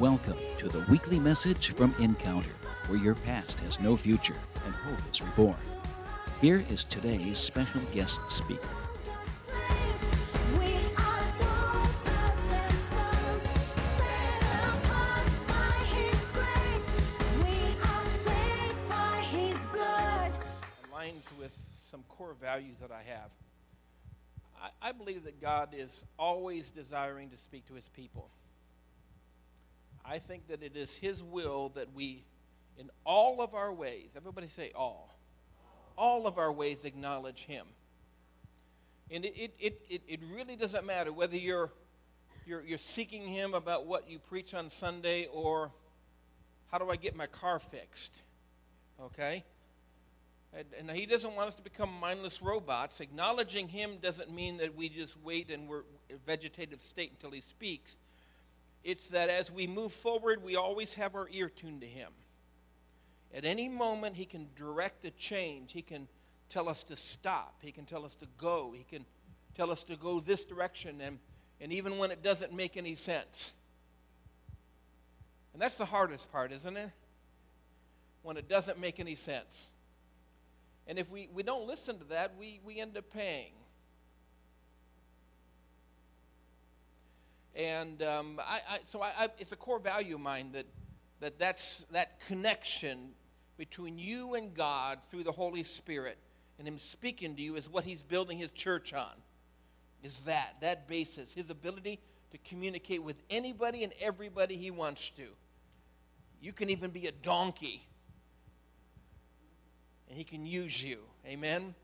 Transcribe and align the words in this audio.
Welcome 0.00 0.38
to 0.56 0.66
the 0.66 0.82
weekly 0.88 1.20
message 1.20 1.74
from 1.74 1.94
Encounter, 1.98 2.54
where 2.86 2.98
your 2.98 3.16
past 3.16 3.60
has 3.60 3.78
no 3.80 3.98
future 3.98 4.40
and 4.64 4.74
hope 4.74 4.98
is 5.12 5.20
reborn. 5.20 5.58
Here 6.40 6.64
is 6.70 6.84
today's 6.84 7.36
special 7.38 7.82
guest 7.92 8.22
speaker. 8.30 8.66
Aligns 20.90 21.30
with 21.38 21.54
some 21.78 22.02
core 22.08 22.34
values 22.40 22.78
that 22.80 22.90
I 22.90 23.02
have. 23.02 23.30
I, 24.58 24.88
I 24.88 24.92
believe 24.92 25.24
that 25.24 25.42
God 25.42 25.74
is 25.76 26.06
always 26.18 26.70
desiring 26.70 27.28
to 27.28 27.36
speak 27.36 27.66
to 27.66 27.74
his 27.74 27.90
people. 27.90 28.30
I 30.04 30.18
think 30.18 30.48
that 30.48 30.62
it 30.62 30.76
is 30.76 30.96
his 30.96 31.22
will 31.22 31.70
that 31.74 31.92
we, 31.94 32.24
in 32.78 32.90
all 33.04 33.40
of 33.40 33.54
our 33.54 33.72
ways, 33.72 34.14
everybody 34.16 34.48
say 34.48 34.72
all, 34.74 35.14
all 35.96 36.26
of 36.26 36.38
our 36.38 36.52
ways 36.52 36.84
acknowledge 36.84 37.44
him. 37.44 37.66
And 39.10 39.24
it, 39.24 39.52
it, 39.58 39.80
it, 39.88 40.02
it, 40.06 40.20
really 40.32 40.54
doesn't 40.54 40.86
matter 40.86 41.12
whether 41.12 41.36
you're, 41.36 41.72
you're, 42.46 42.62
you're 42.62 42.78
seeking 42.78 43.26
him 43.26 43.54
about 43.54 43.86
what 43.86 44.08
you 44.08 44.20
preach 44.20 44.54
on 44.54 44.70
Sunday 44.70 45.26
or 45.32 45.72
how 46.70 46.78
do 46.78 46.88
I 46.90 46.96
get 46.96 47.16
my 47.16 47.26
car 47.26 47.58
fixed. 47.58 48.22
Okay? 49.02 49.44
And, 50.78 50.90
he 50.90 51.06
doesn't 51.06 51.34
want 51.34 51.48
us 51.48 51.54
to 51.56 51.62
become 51.62 51.90
mindless 52.00 52.42
robots. 52.42 53.00
Acknowledging 53.00 53.68
him 53.68 53.98
doesn't 54.02 54.32
mean 54.32 54.56
that 54.56 54.74
we 54.74 54.88
just 54.88 55.16
wait 55.22 55.50
and 55.50 55.68
we're 55.68 55.82
in 56.08 56.16
a 56.16 56.18
vegetative 56.18 56.82
state 56.82 57.12
until 57.12 57.30
he 57.30 57.40
speaks. 57.40 57.98
It's 58.82 59.10
that 59.10 59.28
as 59.28 59.50
we 59.50 59.66
move 59.66 59.92
forward, 59.92 60.42
we 60.42 60.56
always 60.56 60.94
have 60.94 61.14
our 61.14 61.28
ear 61.30 61.48
tuned 61.48 61.82
to 61.82 61.86
him. 61.86 62.10
At 63.32 63.44
any 63.44 63.68
moment, 63.68 64.16
he 64.16 64.24
can 64.24 64.48
direct 64.56 65.04
a 65.04 65.10
change. 65.10 65.72
He 65.72 65.82
can 65.82 66.08
tell 66.48 66.68
us 66.68 66.82
to 66.84 66.96
stop. 66.96 67.56
He 67.60 67.72
can 67.72 67.84
tell 67.84 68.04
us 68.04 68.14
to 68.16 68.26
go. 68.38 68.72
He 68.76 68.84
can 68.84 69.04
tell 69.54 69.70
us 69.70 69.84
to 69.84 69.96
go 69.96 70.20
this 70.20 70.44
direction, 70.44 71.00
and, 71.00 71.18
and 71.60 71.72
even 71.72 71.98
when 71.98 72.10
it 72.10 72.22
doesn't 72.22 72.52
make 72.52 72.76
any 72.76 72.94
sense. 72.94 73.52
And 75.52 75.60
that's 75.60 75.78
the 75.78 75.84
hardest 75.84 76.32
part, 76.32 76.52
isn't 76.52 76.76
it? 76.76 76.90
When 78.22 78.36
it 78.36 78.48
doesn't 78.48 78.78
make 78.78 78.98
any 78.98 79.14
sense. 79.14 79.68
And 80.86 80.98
if 80.98 81.10
we, 81.10 81.28
we 81.32 81.42
don't 81.42 81.66
listen 81.66 81.98
to 81.98 82.04
that, 82.06 82.32
we, 82.38 82.60
we 82.64 82.80
end 82.80 82.96
up 82.96 83.10
paying. 83.12 83.52
And 87.54 88.02
um, 88.02 88.40
I, 88.40 88.60
I, 88.68 88.78
so 88.84 89.02
I, 89.02 89.28
it's 89.38 89.52
a 89.52 89.56
core 89.56 89.78
value 89.78 90.14
of 90.14 90.20
mine 90.20 90.52
that, 90.52 90.66
that 91.20 91.38
that's, 91.38 91.86
that 91.92 92.20
connection 92.26 93.10
between 93.56 93.98
you 93.98 94.34
and 94.34 94.54
God 94.54 94.98
through 95.10 95.24
the 95.24 95.32
Holy 95.32 95.62
Spirit 95.62 96.18
and 96.58 96.66
Him 96.66 96.78
speaking 96.78 97.36
to 97.36 97.42
you 97.42 97.56
is 97.56 97.68
what 97.68 97.84
He's 97.84 98.02
building 98.02 98.38
His 98.38 98.50
church 98.52 98.94
on. 98.94 99.12
Is 100.02 100.20
that, 100.20 100.56
that 100.60 100.88
basis, 100.88 101.34
His 101.34 101.50
ability 101.50 102.00
to 102.30 102.38
communicate 102.38 103.02
with 103.02 103.16
anybody 103.28 103.84
and 103.84 103.92
everybody 104.00 104.56
He 104.56 104.70
wants 104.70 105.10
to. 105.10 105.26
You 106.40 106.52
can 106.52 106.70
even 106.70 106.90
be 106.90 107.06
a 107.06 107.12
donkey 107.12 107.86
and 110.10 110.18
he 110.18 110.24
can 110.24 110.44
use 110.44 110.82
you. 110.82 110.98
Amen? 111.24 111.74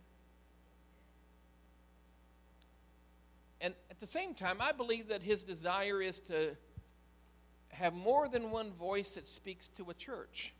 And 3.60 3.72
at 3.96 4.00
the 4.00 4.06
same 4.06 4.34
time, 4.34 4.60
I 4.60 4.72
believe 4.72 5.08
that 5.08 5.22
his 5.22 5.42
desire 5.42 6.02
is 6.02 6.20
to 6.20 6.54
have 7.70 7.94
more 7.94 8.28
than 8.28 8.50
one 8.50 8.70
voice 8.72 9.14
that 9.14 9.26
speaks 9.26 9.68
to 9.68 9.88
a 9.88 9.94
church. 9.94 10.52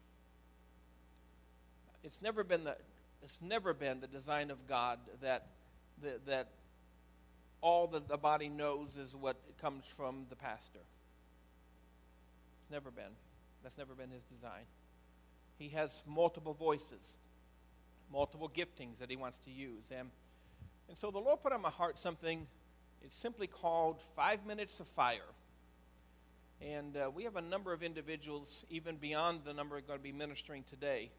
It's 2.02 2.22
never 2.22 2.42
been 2.42 2.64
the, 2.64 2.76
it's 3.22 3.38
never 3.42 3.74
been 3.74 4.00
the 4.00 4.06
design 4.06 4.50
of 4.50 4.66
God 4.66 4.98
that, 5.20 5.48
that, 6.02 6.24
that 6.24 6.48
all 7.60 7.86
that 7.88 8.08
the 8.08 8.16
body 8.16 8.48
knows 8.48 8.96
is 8.96 9.14
what 9.14 9.36
comes 9.60 9.86
from 9.86 10.24
the 10.30 10.36
pastor. 10.36 10.80
It's 12.62 12.70
never 12.70 12.90
been. 12.90 13.12
That's 13.62 13.76
never 13.76 13.94
been 13.94 14.10
his 14.10 14.24
design. 14.24 14.64
He 15.58 15.68
has 15.68 16.02
multiple 16.06 16.54
voices 16.54 17.18
multiple 18.12 18.50
giftings 18.54 18.98
that 18.98 19.10
he 19.10 19.16
wants 19.16 19.38
to 19.40 19.50
use. 19.50 19.90
And, 19.96 20.10
and 20.88 20.96
so 20.96 21.10
the 21.10 21.18
Lord 21.18 21.42
put 21.42 21.52
on 21.52 21.60
my 21.60 21.70
heart 21.70 21.98
something, 21.98 22.46
it's 23.02 23.16
simply 23.16 23.46
called 23.46 24.00
Five 24.14 24.44
Minutes 24.46 24.80
of 24.80 24.86
Fire. 24.86 25.20
And 26.60 26.96
uh, 26.96 27.10
we 27.14 27.24
have 27.24 27.36
a 27.36 27.42
number 27.42 27.72
of 27.72 27.82
individuals, 27.82 28.64
even 28.70 28.96
beyond 28.96 29.40
the 29.44 29.52
number 29.52 29.80
going 29.80 29.98
to 29.98 30.02
be 30.02 30.12
ministering 30.12 30.64
today, 30.64 31.10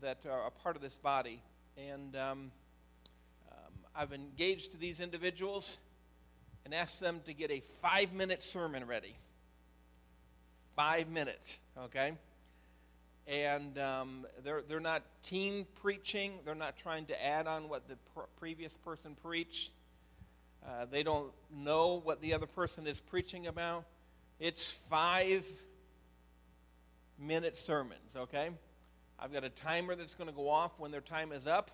that 0.00 0.18
are 0.30 0.46
a 0.46 0.50
part 0.50 0.76
of 0.76 0.82
this 0.82 0.96
body. 0.96 1.42
And 1.76 2.14
um, 2.16 2.52
um, 3.50 3.72
I've 3.94 4.12
engaged 4.12 4.78
these 4.78 5.00
individuals 5.00 5.78
and 6.64 6.72
asked 6.72 7.00
them 7.00 7.20
to 7.26 7.34
get 7.34 7.50
a 7.50 7.60
five 7.60 8.12
minute 8.12 8.42
sermon 8.42 8.86
ready. 8.86 9.16
Five 10.76 11.08
minutes, 11.08 11.58
okay? 11.84 12.14
and 13.26 13.78
um, 13.78 14.26
they're, 14.42 14.62
they're 14.68 14.80
not 14.80 15.02
team 15.22 15.66
preaching. 15.82 16.34
They're 16.44 16.54
not 16.54 16.76
trying 16.76 17.06
to 17.06 17.24
add 17.24 17.46
on 17.46 17.68
what 17.68 17.88
the 17.88 17.96
pr- 18.14 18.26
previous 18.38 18.76
person 18.76 19.16
preached. 19.20 19.70
Uh, 20.66 20.86
they 20.90 21.02
don't 21.02 21.30
know 21.54 22.00
what 22.02 22.20
the 22.20 22.34
other 22.34 22.46
person 22.46 22.86
is 22.86 23.00
preaching 23.00 23.46
about. 23.46 23.84
It's 24.40 24.70
five 24.70 25.46
minute 27.18 27.58
sermons, 27.58 28.16
okay? 28.16 28.50
I've 29.18 29.32
got 29.32 29.44
a 29.44 29.50
timer 29.50 29.94
that's 29.94 30.14
going 30.14 30.28
to 30.28 30.34
go 30.34 30.48
off 30.48 30.72
when 30.78 30.90
their 30.90 31.00
time 31.00 31.32
is 31.32 31.46
up, 31.46 31.70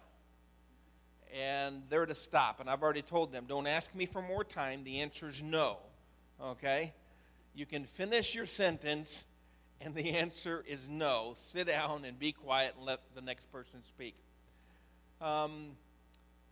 and 1.34 1.82
they're 1.88 2.06
to 2.06 2.14
stop. 2.14 2.60
And 2.60 2.68
I've 2.68 2.82
already 2.82 3.02
told 3.02 3.32
them, 3.32 3.44
don't 3.48 3.66
ask 3.66 3.94
me 3.94 4.06
for 4.06 4.20
more 4.20 4.44
time. 4.44 4.84
The 4.84 5.00
answer 5.00 5.28
is 5.28 5.42
no, 5.42 5.78
okay? 6.42 6.92
You 7.54 7.66
can 7.66 7.84
finish 7.84 8.34
your 8.34 8.46
sentence 8.46 9.26
and 9.80 9.94
the 9.94 10.10
answer 10.10 10.62
is 10.68 10.88
no. 10.88 11.32
Sit 11.36 11.68
down 11.68 12.04
and 12.04 12.18
be 12.18 12.32
quiet 12.32 12.74
and 12.76 12.86
let 12.86 13.00
the 13.14 13.22
next 13.22 13.50
person 13.50 13.82
speak. 13.84 14.14
Um, 15.20 15.70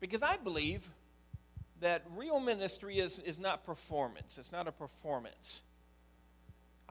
because 0.01 0.23
I 0.23 0.37
believe 0.37 0.89
that 1.81 2.05
real 2.17 2.41
ministry 2.41 2.99
is, 2.99 3.19
is 3.21 3.39
not 3.39 3.65
performance, 3.65 4.39
it's 4.39 4.53
not 4.53 4.69
a 4.69 4.73
performance. 4.73 5.63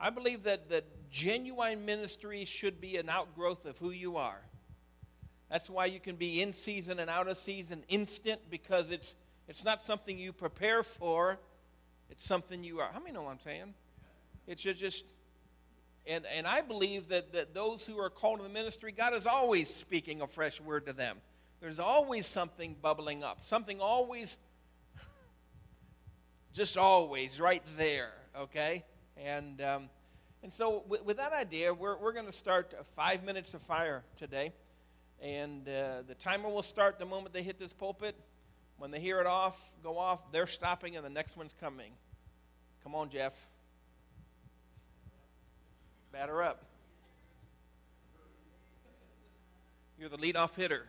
I 0.00 0.10
believe 0.10 0.44
that, 0.44 0.70
that 0.70 1.10
genuine 1.10 1.84
ministry 1.84 2.44
should 2.44 2.80
be 2.80 2.96
an 2.98 3.08
outgrowth 3.08 3.66
of 3.66 3.78
who 3.78 3.90
you 3.90 4.16
are. 4.16 4.40
That's 5.50 5.68
why 5.68 5.86
you 5.86 5.98
can 5.98 6.14
be 6.14 6.40
in 6.40 6.52
season 6.52 7.00
and 7.00 7.10
out 7.10 7.26
of 7.26 7.36
season 7.36 7.82
instant 7.88 8.42
because 8.48 8.90
it's, 8.90 9.16
it's 9.48 9.64
not 9.64 9.82
something 9.82 10.16
you 10.16 10.32
prepare 10.32 10.84
for, 10.84 11.40
it's 12.10 12.24
something 12.24 12.62
you 12.62 12.78
are. 12.78 12.90
How 12.92 13.00
many 13.00 13.12
know 13.12 13.22
what 13.22 13.32
I'm 13.32 13.40
saying? 13.40 13.74
It 14.46 14.60
should 14.60 14.76
just 14.76 15.04
and, 16.08 16.24
and 16.34 16.46
I 16.46 16.62
believe 16.62 17.08
that, 17.08 17.32
that 17.34 17.52
those 17.52 17.86
who 17.86 17.98
are 17.98 18.08
called 18.08 18.38
to 18.38 18.42
the 18.42 18.48
ministry, 18.48 18.92
God 18.92 19.12
is 19.12 19.26
always 19.26 19.72
speaking 19.72 20.22
a 20.22 20.26
fresh 20.26 20.58
word 20.58 20.86
to 20.86 20.94
them. 20.94 21.18
There's 21.60 21.78
always 21.78 22.26
something 22.26 22.76
bubbling 22.80 23.22
up, 23.22 23.42
something 23.42 23.78
always, 23.80 24.38
just 26.58 26.76
always 26.76 27.40
right 27.40 27.62
there, 27.76 28.10
okay? 28.36 28.82
And, 29.16 29.60
um, 29.60 29.88
and 30.42 30.52
so, 30.52 30.82
with, 30.88 31.18
that 31.18 31.32
idea, 31.32 31.72
we're, 31.72 31.96
we're 31.96 32.12
going 32.12 32.26
to 32.26 32.32
start 32.32 32.74
five 32.96 33.22
minutes 33.22 33.54
of 33.54 33.62
fire 33.62 34.02
today. 34.16 34.52
And 35.22 35.68
uh, 35.68 36.02
the 36.08 36.16
timer 36.16 36.48
will 36.48 36.64
start 36.64 36.98
the 36.98 37.06
moment 37.06 37.32
they 37.32 37.44
hit 37.44 37.60
this 37.60 37.72
pulpit. 37.72 38.16
When 38.76 38.90
they 38.90 38.98
hear 38.98 39.20
it 39.20 39.26
off, 39.26 39.72
go 39.84 39.98
off, 39.98 40.32
they're 40.32 40.48
stopping, 40.48 40.96
and 40.96 41.04
the 41.04 41.10
next 41.10 41.36
one's 41.36 41.54
coming. 41.60 41.92
Come 42.82 42.96
on, 42.96 43.08
Jeff. 43.08 43.48
Batter 46.10 46.42
up. 46.42 46.64
You're 49.96 50.08
the 50.08 50.18
leadoff 50.18 50.56
hitter. 50.56 50.86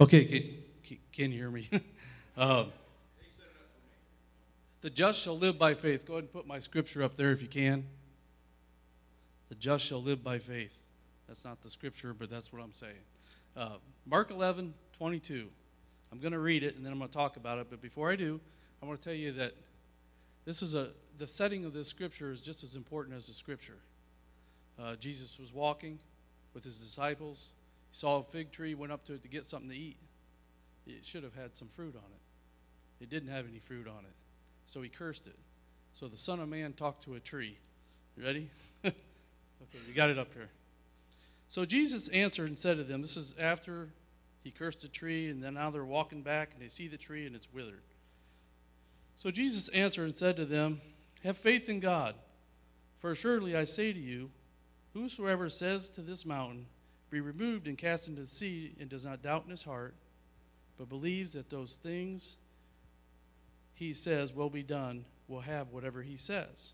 Okay, 0.00 0.54
can, 0.82 0.98
can 1.12 1.30
you 1.30 1.38
hear 1.38 1.50
me? 1.50 1.68
um, 2.38 2.72
the 4.80 4.88
just 4.88 5.20
shall 5.20 5.36
live 5.36 5.58
by 5.58 5.74
faith. 5.74 6.06
Go 6.06 6.14
ahead 6.14 6.24
and 6.24 6.32
put 6.32 6.46
my 6.46 6.58
scripture 6.58 7.02
up 7.02 7.16
there 7.16 7.32
if 7.32 7.42
you 7.42 7.48
can. 7.48 7.84
The 9.50 9.56
just 9.56 9.84
shall 9.84 10.02
live 10.02 10.24
by 10.24 10.38
faith. 10.38 10.74
That's 11.28 11.44
not 11.44 11.60
the 11.60 11.68
scripture, 11.68 12.14
but 12.14 12.30
that's 12.30 12.50
what 12.50 12.62
I'm 12.62 12.72
saying. 12.72 12.94
Uh, 13.54 13.76
Mark 14.06 14.30
11, 14.30 14.72
22. 14.96 15.48
I'm 16.10 16.18
going 16.18 16.32
to 16.32 16.38
read 16.38 16.62
it 16.62 16.76
and 16.76 16.84
then 16.84 16.92
I'm 16.92 16.98
going 16.98 17.10
to 17.10 17.16
talk 17.16 17.36
about 17.36 17.58
it. 17.58 17.66
But 17.68 17.82
before 17.82 18.10
I 18.10 18.16
do, 18.16 18.40
I 18.82 18.86
want 18.86 19.02
to 19.02 19.04
tell 19.04 19.16
you 19.16 19.32
that 19.32 19.52
this 20.46 20.62
is 20.62 20.74
a 20.74 20.88
the 21.18 21.26
setting 21.26 21.66
of 21.66 21.74
this 21.74 21.88
scripture 21.88 22.30
is 22.30 22.40
just 22.40 22.64
as 22.64 22.74
important 22.74 23.14
as 23.14 23.26
the 23.26 23.34
scripture. 23.34 23.76
Uh, 24.82 24.96
Jesus 24.96 25.38
was 25.38 25.52
walking 25.52 25.98
with 26.54 26.64
his 26.64 26.78
disciples. 26.78 27.50
He 27.90 27.96
saw 27.96 28.18
a 28.18 28.22
fig 28.22 28.52
tree, 28.52 28.74
went 28.74 28.92
up 28.92 29.04
to 29.06 29.14
it 29.14 29.22
to 29.22 29.28
get 29.28 29.46
something 29.46 29.70
to 29.70 29.76
eat. 29.76 29.96
it 30.86 31.04
should 31.04 31.22
have 31.22 31.34
had 31.34 31.56
some 31.56 31.68
fruit 31.68 31.94
on 31.96 32.10
it. 32.10 33.04
It 33.04 33.10
didn't 33.10 33.30
have 33.30 33.46
any 33.48 33.58
fruit 33.58 33.86
on 33.88 34.04
it. 34.04 34.14
So 34.66 34.82
he 34.82 34.88
cursed 34.88 35.26
it. 35.26 35.38
So 35.92 36.06
the 36.06 36.18
Son 36.18 36.40
of 36.40 36.48
Man 36.48 36.72
talked 36.72 37.04
to 37.04 37.14
a 37.14 37.20
tree. 37.20 37.58
You 38.16 38.24
ready? 38.24 38.50
okay, 38.84 38.94
you 39.88 39.94
got 39.94 40.10
it 40.10 40.18
up 40.18 40.32
here. 40.34 40.48
So 41.48 41.64
Jesus 41.64 42.08
answered 42.08 42.48
and 42.48 42.58
said 42.58 42.76
to 42.76 42.84
them, 42.84 43.02
This 43.02 43.16
is 43.16 43.34
after 43.38 43.88
he 44.44 44.50
cursed 44.50 44.82
the 44.82 44.88
tree, 44.88 45.28
and 45.28 45.42
then 45.42 45.54
now 45.54 45.70
they're 45.70 45.84
walking 45.84 46.22
back 46.22 46.50
and 46.52 46.62
they 46.62 46.68
see 46.68 46.88
the 46.88 46.96
tree 46.96 47.26
and 47.26 47.34
it's 47.34 47.52
withered. 47.52 47.82
So 49.16 49.30
Jesus 49.30 49.68
answered 49.70 50.04
and 50.04 50.16
said 50.16 50.36
to 50.36 50.44
them, 50.44 50.80
Have 51.24 51.36
faith 51.36 51.68
in 51.68 51.80
God. 51.80 52.14
For 53.00 53.10
assuredly 53.10 53.56
I 53.56 53.64
say 53.64 53.92
to 53.92 53.98
you, 53.98 54.30
whosoever 54.94 55.48
says 55.48 55.88
to 55.90 56.00
this 56.00 56.24
mountain, 56.24 56.66
Be 57.10 57.20
removed 57.20 57.66
and 57.66 57.76
cast 57.76 58.08
into 58.08 58.22
the 58.22 58.28
sea, 58.28 58.72
and 58.80 58.88
does 58.88 59.04
not 59.04 59.22
doubt 59.22 59.44
in 59.44 59.50
his 59.50 59.64
heart, 59.64 59.94
but 60.78 60.88
believes 60.88 61.32
that 61.32 61.50
those 61.50 61.78
things 61.82 62.36
he 63.74 63.92
says 63.92 64.34
will 64.34 64.50
be 64.50 64.62
done, 64.62 65.04
will 65.26 65.40
have 65.40 65.72
whatever 65.72 66.02
he 66.02 66.16
says. 66.16 66.72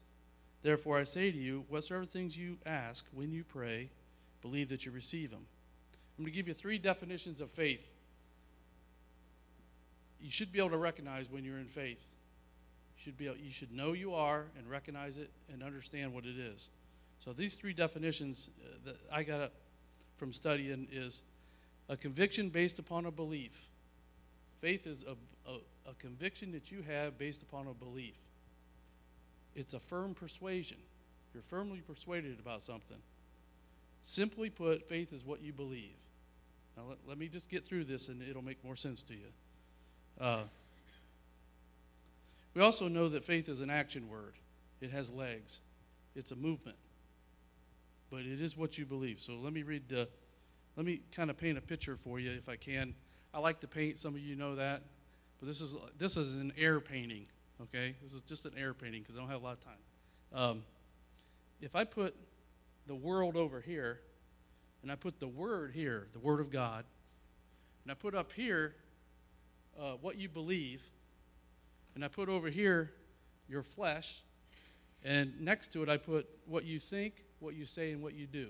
Therefore 0.62 0.98
I 0.98 1.04
say 1.04 1.30
to 1.30 1.38
you, 1.38 1.64
whatsoever 1.68 2.04
things 2.04 2.36
you 2.36 2.58
ask 2.66 3.06
when 3.12 3.30
you 3.30 3.44
pray, 3.44 3.90
believe 4.42 4.68
that 4.70 4.84
you 4.84 4.92
receive 4.92 5.30
them. 5.30 5.46
I'm 6.18 6.24
going 6.24 6.32
to 6.32 6.36
give 6.36 6.48
you 6.48 6.54
three 6.54 6.78
definitions 6.78 7.40
of 7.40 7.50
faith. 7.50 7.90
You 10.20 10.30
should 10.30 10.50
be 10.50 10.58
able 10.58 10.70
to 10.70 10.78
recognize 10.78 11.30
when 11.30 11.44
you're 11.44 11.58
in 11.58 11.66
faith. 11.66 12.06
You 12.96 13.02
should, 13.04 13.16
be 13.16 13.26
able, 13.26 13.38
you 13.38 13.52
should 13.52 13.72
know 13.72 13.92
you 13.92 14.14
are 14.14 14.46
and 14.58 14.68
recognize 14.68 15.18
it 15.18 15.30
and 15.52 15.62
understand 15.62 16.12
what 16.12 16.24
it 16.24 16.38
is. 16.38 16.70
So 17.18 17.32
these 17.32 17.54
three 17.54 17.72
definitions 17.72 18.48
uh, 18.64 18.76
that 18.86 18.96
I 19.12 19.22
got 19.22 19.52
from 20.16 20.32
studying 20.32 20.88
is 20.90 21.22
a 21.88 21.96
conviction 21.96 22.48
based 22.48 22.78
upon 22.78 23.06
a 23.06 23.10
belief. 23.10 23.52
Faith 24.60 24.86
is 24.86 25.04
a, 25.04 25.50
a, 25.50 25.56
a 25.90 25.94
conviction 25.98 26.52
that 26.52 26.70
you 26.72 26.82
have 26.82 27.18
based 27.18 27.42
upon 27.42 27.66
a 27.66 27.74
belief. 27.74 28.14
It's 29.54 29.74
a 29.74 29.80
firm 29.80 30.14
persuasion. 30.14 30.78
You're 31.32 31.42
firmly 31.42 31.82
persuaded 31.86 32.38
about 32.40 32.62
something. 32.62 32.96
Simply 34.02 34.50
put, 34.50 34.88
faith 34.88 35.12
is 35.12 35.24
what 35.24 35.42
you 35.42 35.52
believe. 35.52 35.96
Now, 36.76 36.84
let, 36.88 36.98
let 37.08 37.18
me 37.18 37.28
just 37.28 37.48
get 37.48 37.64
through 37.64 37.84
this 37.84 38.08
and 38.08 38.22
it'll 38.22 38.44
make 38.44 38.62
more 38.64 38.76
sense 38.76 39.02
to 39.02 39.14
you. 39.14 39.26
Uh, 40.20 40.42
we 42.54 42.62
also 42.62 42.88
know 42.88 43.08
that 43.08 43.22
faith 43.22 43.48
is 43.48 43.60
an 43.60 43.68
action 43.68 44.08
word, 44.08 44.32
it 44.80 44.90
has 44.90 45.12
legs, 45.12 45.60
it's 46.14 46.32
a 46.32 46.36
movement. 46.36 46.76
But 48.10 48.20
it 48.20 48.40
is 48.40 48.56
what 48.56 48.78
you 48.78 48.86
believe. 48.86 49.20
So 49.20 49.34
let 49.34 49.52
me 49.52 49.62
read, 49.62 49.92
uh, 49.92 50.06
let 50.76 50.86
me 50.86 51.00
kind 51.12 51.30
of 51.30 51.36
paint 51.36 51.58
a 51.58 51.60
picture 51.60 51.96
for 51.96 52.20
you 52.20 52.30
if 52.30 52.48
I 52.48 52.56
can. 52.56 52.94
I 53.34 53.40
like 53.40 53.60
to 53.60 53.66
paint, 53.66 53.98
some 53.98 54.14
of 54.14 54.20
you 54.20 54.36
know 54.36 54.54
that. 54.54 54.82
But 55.40 55.46
this 55.48 55.60
is, 55.60 55.74
this 55.98 56.16
is 56.16 56.36
an 56.36 56.52
air 56.56 56.80
painting, 56.80 57.26
okay? 57.62 57.94
This 58.02 58.12
is 58.14 58.22
just 58.22 58.46
an 58.46 58.52
air 58.56 58.72
painting 58.74 59.02
because 59.02 59.16
I 59.16 59.20
don't 59.20 59.28
have 59.28 59.42
a 59.42 59.44
lot 59.44 59.58
of 59.58 59.64
time. 59.64 59.74
Um, 60.32 60.62
if 61.60 61.74
I 61.74 61.84
put 61.84 62.14
the 62.86 62.94
world 62.94 63.36
over 63.36 63.60
here, 63.60 64.00
and 64.82 64.92
I 64.92 64.94
put 64.94 65.18
the 65.18 65.26
Word 65.26 65.72
here, 65.74 66.06
the 66.12 66.20
Word 66.20 66.40
of 66.40 66.50
God, 66.50 66.84
and 67.82 67.90
I 67.90 67.94
put 67.94 68.14
up 68.14 68.32
here 68.32 68.76
uh, 69.76 69.94
what 70.00 70.16
you 70.16 70.28
believe, 70.28 70.82
and 71.94 72.04
I 72.04 72.08
put 72.08 72.28
over 72.28 72.48
here 72.48 72.92
your 73.48 73.62
flesh, 73.62 74.22
and 75.04 75.40
next 75.40 75.72
to 75.72 75.82
it 75.82 75.88
I 75.88 75.96
put 75.96 76.28
what 76.46 76.64
you 76.64 76.78
think, 76.78 77.24
what 77.40 77.54
you 77.54 77.64
say, 77.64 77.92
and 77.92 78.02
what 78.02 78.14
you 78.14 78.26
do. 78.26 78.48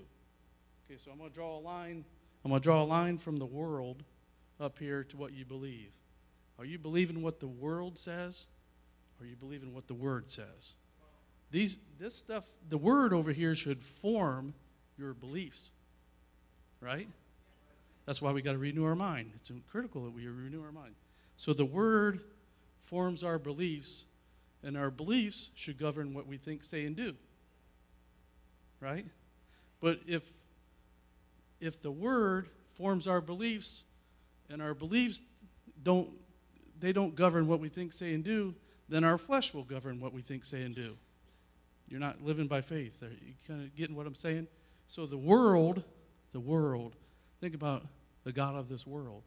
Okay, 0.89 0.99
so 1.03 1.11
I'm 1.11 1.17
going 1.17 1.29
to 1.29 1.35
draw 1.35 1.57
a 1.57 1.59
line. 1.59 2.05
I'm 2.43 2.51
going 2.51 2.61
to 2.61 2.63
draw 2.63 2.81
a 2.81 2.85
line 2.85 3.17
from 3.17 3.37
the 3.37 3.45
world 3.45 4.03
up 4.59 4.79
here 4.79 5.03
to 5.03 5.17
what 5.17 5.33
you 5.33 5.45
believe. 5.45 5.91
Are 6.59 6.65
you 6.65 6.79
believing 6.79 7.21
what 7.21 7.39
the 7.39 7.47
world 7.47 7.99
says? 7.99 8.47
Or 9.19 9.25
are 9.25 9.27
you 9.27 9.35
believing 9.35 9.73
what 9.73 9.87
the 9.87 9.93
Word 9.93 10.31
says? 10.31 10.73
These, 11.51 11.77
this 11.99 12.15
stuff, 12.15 12.43
the 12.69 12.77
Word 12.77 13.13
over 13.13 13.31
here 13.31 13.55
should 13.55 13.81
form 13.81 14.53
your 14.97 15.13
beliefs, 15.13 15.71
right? 16.81 17.07
That's 18.05 18.21
why 18.21 18.31
we 18.31 18.41
got 18.41 18.53
to 18.53 18.57
renew 18.57 18.85
our 18.85 18.95
mind. 18.95 19.31
It's 19.35 19.51
critical 19.69 20.03
that 20.03 20.13
we 20.13 20.27
renew 20.27 20.63
our 20.63 20.71
mind. 20.71 20.95
So 21.35 21.53
the 21.53 21.65
Word 21.65 22.21
forms 22.81 23.23
our 23.23 23.39
beliefs, 23.39 24.05
and 24.63 24.77
our 24.77 24.91
beliefs 24.91 25.49
should 25.55 25.77
govern 25.77 26.13
what 26.13 26.27
we 26.27 26.37
think, 26.37 26.63
say, 26.63 26.85
and 26.85 26.95
do, 26.95 27.15
right? 28.79 29.05
But 29.81 29.99
if 30.07 30.23
if 31.59 31.81
the 31.81 31.91
Word 31.91 32.49
forms 32.75 33.07
our 33.07 33.21
beliefs, 33.21 33.83
and 34.49 34.61
our 34.61 34.73
beliefs 34.73 35.21
don't 35.83 36.09
they 36.79 36.93
don't 36.93 37.15
govern 37.15 37.47
what 37.47 37.59
we 37.59 37.69
think, 37.69 37.93
say, 37.93 38.13
and 38.13 38.23
do, 38.23 38.53
then 38.89 39.03
our 39.03 39.17
flesh 39.17 39.53
will 39.53 39.63
govern 39.63 39.99
what 39.99 40.13
we 40.13 40.21
think, 40.21 40.45
say, 40.45 40.61
and 40.61 40.75
do. 40.75 40.95
You're 41.87 41.99
not 41.99 42.23
living 42.23 42.47
by 42.47 42.61
faith. 42.61 43.01
Are 43.01 43.07
you 43.07 43.33
kind 43.47 43.61
of 43.63 43.75
getting 43.75 43.95
what 43.95 44.05
I'm 44.05 44.15
saying? 44.15 44.47
So 44.87 45.05
the 45.05 45.17
world, 45.17 45.83
the 46.31 46.39
world, 46.39 46.95
think 47.41 47.55
about 47.55 47.83
the 48.23 48.31
God 48.31 48.55
of 48.55 48.69
this 48.69 48.85
world. 48.85 49.23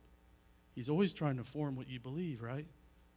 He's 0.75 0.89
always 0.89 1.13
trying 1.13 1.37
to 1.37 1.45
form 1.45 1.77
what 1.77 1.89
you 1.89 1.99
believe, 1.99 2.43
right? 2.43 2.67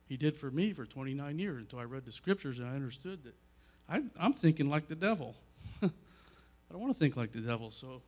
He 0.08 0.18
did 0.18 0.36
for 0.36 0.50
me 0.50 0.74
for 0.74 0.86
29 0.86 1.40
years 1.40 1.62
until 1.62 1.80
I 1.80 1.84
read 1.84 2.06
the 2.06 2.12
scriptures 2.12 2.60
and 2.60 2.68
I 2.68 2.72
understood 2.74 3.24
that 3.24 3.36
I, 3.90 4.02
I'm 4.20 4.34
thinking 4.34 4.70
like 4.70 4.88
the 4.88 4.96
devil. 4.96 5.36
I 6.74 6.76
don't 6.76 6.82
want 6.82 6.94
to 6.96 7.00
think 7.00 7.16
like 7.16 7.32
the 7.32 7.40
devil, 7.40 7.70
so 7.70 8.02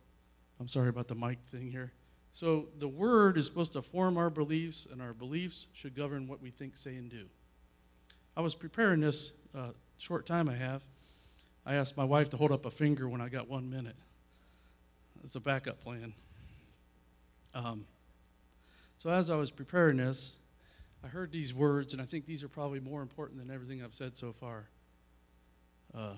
I'm 0.58 0.66
sorry 0.66 0.88
about 0.88 1.06
the 1.06 1.14
mic 1.14 1.38
thing 1.52 1.70
here. 1.70 1.92
So 2.32 2.66
the 2.80 2.88
word 2.88 3.38
is 3.38 3.46
supposed 3.46 3.74
to 3.74 3.80
form 3.82 4.16
our 4.16 4.28
beliefs, 4.28 4.88
and 4.90 5.00
our 5.00 5.12
beliefs 5.12 5.68
should 5.72 5.94
govern 5.94 6.26
what 6.26 6.42
we 6.42 6.50
think, 6.50 6.76
say, 6.76 6.96
and 6.96 7.08
do. 7.08 7.26
I 8.36 8.40
was 8.40 8.56
preparing 8.56 9.00
this 9.00 9.30
uh, 9.56 9.68
short 9.98 10.26
time 10.26 10.48
I 10.48 10.56
have. 10.56 10.82
I 11.64 11.76
asked 11.76 11.96
my 11.96 12.02
wife 12.02 12.28
to 12.30 12.36
hold 12.36 12.50
up 12.50 12.66
a 12.66 12.70
finger 12.72 13.08
when 13.08 13.20
I 13.20 13.28
got 13.28 13.48
one 13.48 13.70
minute. 13.70 13.94
It's 15.22 15.36
a 15.36 15.40
backup 15.40 15.80
plan. 15.80 16.12
Um, 17.54 17.86
so 18.98 19.10
as 19.10 19.30
I 19.30 19.36
was 19.36 19.52
preparing 19.52 19.98
this, 19.98 20.32
I 21.04 21.06
heard 21.06 21.30
these 21.30 21.54
words, 21.54 21.92
and 21.92 22.02
I 22.02 22.04
think 22.04 22.26
these 22.26 22.42
are 22.42 22.48
probably 22.48 22.80
more 22.80 23.00
important 23.00 23.38
than 23.38 23.54
everything 23.54 23.84
I've 23.84 23.94
said 23.94 24.16
so 24.16 24.32
far. 24.32 24.64
Uh, 25.96 26.14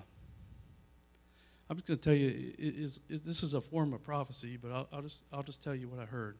I'm 1.71 1.77
just 1.77 1.87
going 1.87 1.99
to 1.99 2.05
tell 2.05 2.15
you, 2.15 2.29
it 2.59 2.75
is, 2.77 3.01
it, 3.11 3.25
this 3.25 3.43
is 3.43 3.55
a 3.55 3.61
form 3.61 3.93
of 3.93 4.03
prophecy, 4.03 4.57
but 4.57 4.73
I'll, 4.73 4.89
I'll, 4.93 5.03
just, 5.03 5.23
I'll 5.33 5.43
just 5.43 5.63
tell 5.63 5.75
you 5.75 5.89
what 5.89 6.01
I 6.01 6.07
heard. 6.07 6.39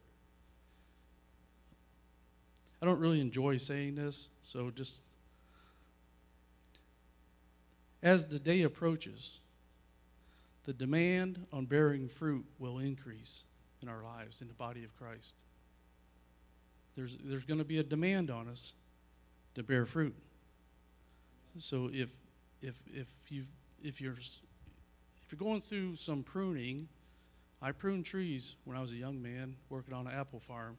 I 2.81 2.85
don't 2.85 2.99
really 2.99 3.21
enjoy 3.21 3.57
saying 3.57 3.95
this, 3.95 4.29
so 4.41 4.71
just 4.71 5.01
as 8.01 8.25
the 8.25 8.39
day 8.39 8.63
approaches, 8.63 9.39
the 10.63 10.73
demand 10.73 11.45
on 11.51 11.65
bearing 11.65 12.07
fruit 12.07 12.45
will 12.57 12.79
increase 12.79 13.43
in 13.81 13.89
our 13.89 14.01
lives, 14.01 14.41
in 14.41 14.47
the 14.47 14.53
body 14.53 14.83
of 14.83 14.95
Christ. 14.97 15.35
There's, 16.95 17.17
there's 17.23 17.43
going 17.43 17.59
to 17.59 17.65
be 17.65 17.79
a 17.79 17.83
demand 17.83 18.31
on 18.31 18.47
us 18.47 18.73
to 19.55 19.63
bear 19.63 19.85
fruit. 19.85 20.15
So 21.57 21.89
if, 21.91 22.09
if, 22.61 22.79
if, 22.93 23.07
you 23.29 23.45
if 23.83 23.99
you're 23.99 24.15
if 25.29 25.33
you're 25.33 25.47
going 25.47 25.61
through 25.61 25.95
some 25.95 26.23
pruning, 26.23 26.87
I 27.61 27.71
pruned 27.71 28.03
trees 28.03 28.55
when 28.65 28.75
I 28.75 28.81
was 28.81 28.91
a 28.93 28.95
young 28.95 29.21
man 29.21 29.55
working 29.69 29.93
on 29.93 30.07
an 30.07 30.13
apple 30.13 30.39
farm. 30.39 30.75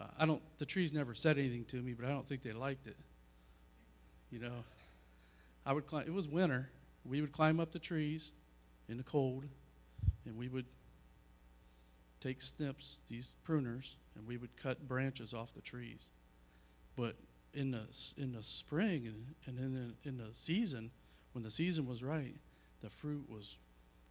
Uh, 0.00 0.06
I 0.18 0.26
don't. 0.26 0.42
The 0.58 0.66
trees 0.66 0.92
never 0.92 1.14
said 1.14 1.38
anything 1.38 1.64
to 1.66 1.76
me, 1.76 1.94
but 1.94 2.04
I 2.04 2.08
don't 2.08 2.26
think 2.26 2.42
they 2.42 2.52
liked 2.52 2.88
it. 2.88 2.96
You 4.32 4.40
know, 4.40 4.64
I 5.64 5.72
would 5.72 5.86
climb. 5.86 6.04
It 6.04 6.12
was 6.12 6.26
winter. 6.26 6.68
We 7.04 7.20
would 7.20 7.30
climb 7.30 7.60
up 7.60 7.70
the 7.70 7.78
trees 7.78 8.32
in 8.88 8.96
the 8.96 9.04
cold, 9.04 9.44
and 10.26 10.36
we 10.36 10.48
would 10.48 10.66
take 12.18 12.42
snips, 12.42 12.98
these 13.08 13.34
pruners, 13.46 13.94
and 14.16 14.26
we 14.26 14.36
would 14.36 14.56
cut 14.60 14.88
branches 14.88 15.32
off 15.32 15.54
the 15.54 15.60
trees. 15.60 16.08
But 16.96 17.14
in 17.54 17.70
the 17.70 17.84
in 18.16 18.32
the 18.32 18.42
spring 18.42 19.06
and, 19.06 19.26
and 19.46 19.64
in 19.64 19.74
the 19.74 20.08
in 20.08 20.16
the 20.16 20.34
season, 20.34 20.90
when 21.34 21.44
the 21.44 21.52
season 21.52 21.86
was 21.86 22.02
right, 22.02 22.34
the 22.82 22.90
fruit 22.90 23.24
was 23.28 23.58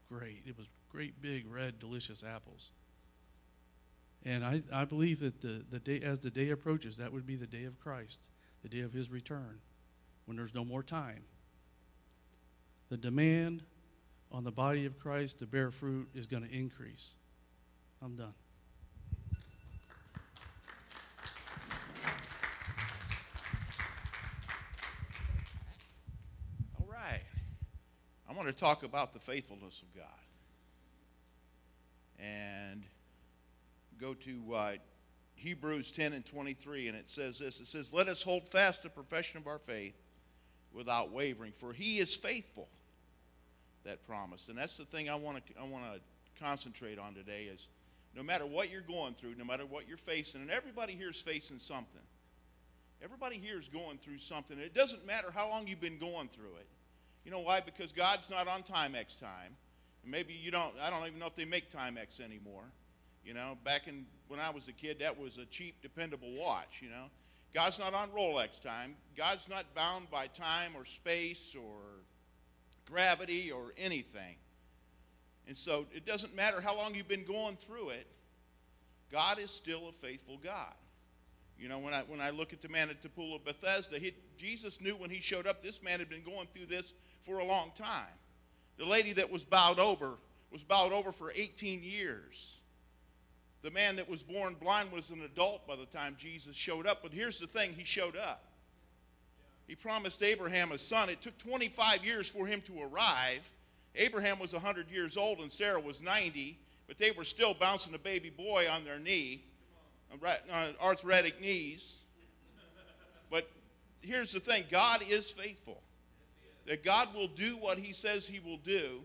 great. 0.10 0.44
It 0.46 0.58
was 0.58 0.68
great, 0.90 1.22
big, 1.22 1.46
red, 1.50 1.80
delicious 1.80 2.24
apples. 2.24 2.72
And 4.24 4.46
I, 4.46 4.62
I 4.72 4.86
believe 4.86 5.20
that 5.22 5.42
the, 5.42 5.64
the 5.70 5.80
day, 5.80 6.02
as 6.02 6.20
the 6.20 6.30
day 6.30 6.50
approaches, 6.50 6.98
that 6.98 7.12
would 7.12 7.26
be 7.26 7.36
the 7.36 7.48
day 7.48 7.66
of 7.66 7.80
Christ, 7.80 8.28
the 8.62 8.70
day 8.70 8.82
of 8.82 8.94
his 8.94 9.10
return, 9.10 9.60
when 10.26 10.38
there's 10.38 10.54
no 10.54 10.64
more 10.64 10.84
time. 10.84 11.24
The 12.90 12.98
demand 12.98 13.64
on 14.32 14.44
the 14.44 14.52
body 14.52 14.86
of 14.86 15.00
Christ 15.00 15.40
to 15.40 15.48
bear 15.48 15.72
fruit 15.72 16.10
is 16.14 16.28
going 16.28 16.44
to 16.44 16.52
increase. 16.54 17.16
I'm 18.04 18.16
done. 18.16 18.34
All 26.80 26.88
right. 26.88 27.22
I 28.28 28.30
want 28.44 28.58
to 28.58 28.60
talk 28.60 28.82
about 28.82 29.14
the 29.14 29.20
faithfulness 29.20 29.84
of 29.84 29.96
God. 29.96 30.06
And 32.18 32.84
go 34.00 34.16
to 34.16 34.54
uh, 34.56 34.72
Hebrews 35.36 35.92
10 35.92 36.14
and 36.14 36.26
23, 36.26 36.88
and 36.88 36.98
it 36.98 37.08
says 37.08 37.38
this 37.38 37.60
It 37.60 37.68
says, 37.68 37.94
Let 37.94 38.08
us 38.08 38.24
hold 38.24 38.48
fast 38.48 38.82
the 38.82 38.90
profession 38.90 39.38
of 39.38 39.46
our 39.46 39.60
faith 39.60 39.94
without 40.74 41.12
wavering, 41.12 41.52
for 41.52 41.72
he 41.72 42.00
is 42.00 42.16
faithful 42.16 42.68
that 43.84 44.06
promised. 44.08 44.50
And 44.50 44.58
that's 44.58 44.76
the 44.76 44.86
thing 44.86 45.08
I 45.08 45.16
want 45.16 45.46
to 45.46 45.62
I 45.62 45.64
want 45.64 45.84
to 45.94 46.44
concentrate 46.44 46.98
on 46.98 47.14
today 47.14 47.44
is 47.44 47.68
no 48.16 48.24
matter 48.24 48.48
what 48.48 48.72
you're 48.72 48.82
going 48.82 49.14
through, 49.14 49.36
no 49.38 49.46
matter 49.46 49.68
what 49.68 49.88
you're 49.88 49.98
facing, 49.98 50.42
and 50.42 50.50
everybody 50.50 50.94
here 50.94 51.12
is 51.12 51.22
facing 51.22 51.60
something. 51.60 52.02
Everybody 53.04 53.36
here 53.38 53.60
is 53.60 53.68
going 53.68 54.00
through 54.00 54.18
something. 54.18 54.58
It 54.58 54.74
doesn't 54.74 55.06
matter 55.06 55.30
how 55.32 55.50
long 55.50 55.68
you've 55.68 55.82
been 55.82 56.00
going 56.00 56.28
through 56.30 56.56
it. 56.60 56.68
You 57.26 57.32
know 57.32 57.40
why? 57.40 57.62
Because 57.62 57.92
God's 57.92 58.30
not 58.30 58.48
on 58.48 58.64
Timex 58.64 59.20
time. 59.20 59.56
And 60.04 60.12
maybe 60.12 60.34
you 60.34 60.52
don't, 60.52 60.74
I 60.82 60.90
don't 60.90 61.06
even 61.08 61.20
know 61.20 61.28
if 61.28 61.36
they 61.36 61.46
make 61.46 61.72
Timex 61.72 62.20
anymore. 62.20 62.64
You 63.24 63.34
know, 63.34 63.58
back 63.64 63.88
in 63.88 64.06
when 64.28 64.40
I 64.40 64.50
was 64.50 64.68
a 64.68 64.72
kid, 64.72 65.00
that 65.00 65.20
was 65.20 65.38
a 65.38 65.46
cheap, 65.46 65.82
dependable 65.82 66.32
watch, 66.40 66.80
you 66.82 66.90
know. 66.90 67.06
God's 67.54 67.78
not 67.78 67.94
on 67.94 68.10
Rolex 68.10 68.62
time. 68.62 68.96
God's 69.16 69.48
not 69.50 69.66
bound 69.76 70.10
by 70.10 70.28
time 70.28 70.72
or 70.76 70.86
space 70.86 71.56
or 71.56 71.80
gravity 72.90 73.52
or 73.52 73.74
anything. 73.78 74.36
And 75.48 75.58
so 75.58 75.86
it 75.94 76.06
doesn't 76.06 76.36
matter 76.36 76.62
how 76.62 76.76
long 76.76 76.96
you've 76.96 77.10
been 77.10 77.26
going 77.26 77.58
through 77.58 77.90
it, 77.90 78.08
God 79.12 79.38
is 79.38 79.52
still 79.52 79.90
a 79.90 79.92
faithful 79.92 80.40
God. 80.42 80.74
You 81.60 81.68
know, 81.68 81.78
when 81.78 81.94
I, 81.94 82.02
when 82.08 82.22
I 82.22 82.32
look 82.32 82.54
at 82.54 82.62
the 82.62 82.70
man 82.70 82.90
at 82.90 83.02
the 83.02 83.10
pool 83.10 83.36
of 83.36 83.44
Bethesda, 83.44 84.00
he, 84.00 84.16
Jesus 84.38 84.82
knew 84.82 84.96
when 84.96 85.10
he 85.10 85.20
showed 85.20 85.46
up, 85.46 85.62
this 85.62 85.84
man 85.84 86.00
had 86.00 86.10
been 86.10 86.24
going 86.24 86.48
through 86.54 86.66
this 86.66 86.94
for 87.22 87.40
a 87.40 87.46
long 87.46 87.72
time. 87.76 88.14
The 88.78 88.86
lady 88.86 89.14
that 89.14 89.32
was 89.32 89.44
bowed 89.44 89.80
over 89.80 90.16
was 90.52 90.64
bowed 90.64 90.92
over 90.92 91.12
for 91.12 91.32
18 91.36 91.84
years. 91.84 92.56
The 93.62 93.72
man 93.72 93.96
that 93.98 94.10
was 94.10 94.24
born 94.24 94.56
blind 94.56 94.92
was 94.92 95.12
an 95.12 95.22
adult 95.22 95.68
by 95.68 95.76
the 95.76 95.86
time 95.86 96.16
Jesus 96.18 96.56
showed 96.56 96.88
up. 96.88 97.04
But 97.04 97.14
here's 97.14 97.40
the 97.40 97.48
thing 97.48 97.74
he 97.74 97.84
showed 97.84 98.18
up. 98.18 98.44
He 99.68 99.76
promised 99.76 100.24
Abraham 100.24 100.72
a 100.72 100.78
son. 100.78 101.10
It 101.10 101.22
took 101.22 101.38
25 101.38 102.04
years 102.04 102.28
for 102.28 102.46
him 102.48 102.62
to 102.62 102.82
arrive. 102.82 103.50
Abraham 103.96 104.40
was 104.40 104.54
100 104.54 104.90
years 104.90 105.16
old 105.16 105.40
and 105.40 105.52
Sarah 105.52 105.80
was 105.80 106.02
90, 106.02 106.58
but 106.88 106.98
they 106.98 107.12
were 107.12 107.24
still 107.24 107.54
bouncing 107.54 107.94
a 107.94 108.00
baby 108.00 108.30
boy 108.30 108.68
on 108.70 108.84
their 108.84 109.00
knee, 109.00 109.44
on 110.12 110.20
uh, 110.52 110.72
arthritic 110.82 111.40
knees. 111.40 111.98
But 113.30 113.48
here's 114.02 114.34
the 114.34 114.40
thing 114.40 114.66
God 114.70 115.04
is 115.08 115.32
faithful. 115.32 115.82
That 116.68 116.84
God 116.84 117.14
will 117.16 117.28
do 117.28 117.58
what 117.58 117.80
he 117.80 117.94
says 117.94 118.26
he 118.26 118.40
will 118.40 118.58
do, 118.58 119.02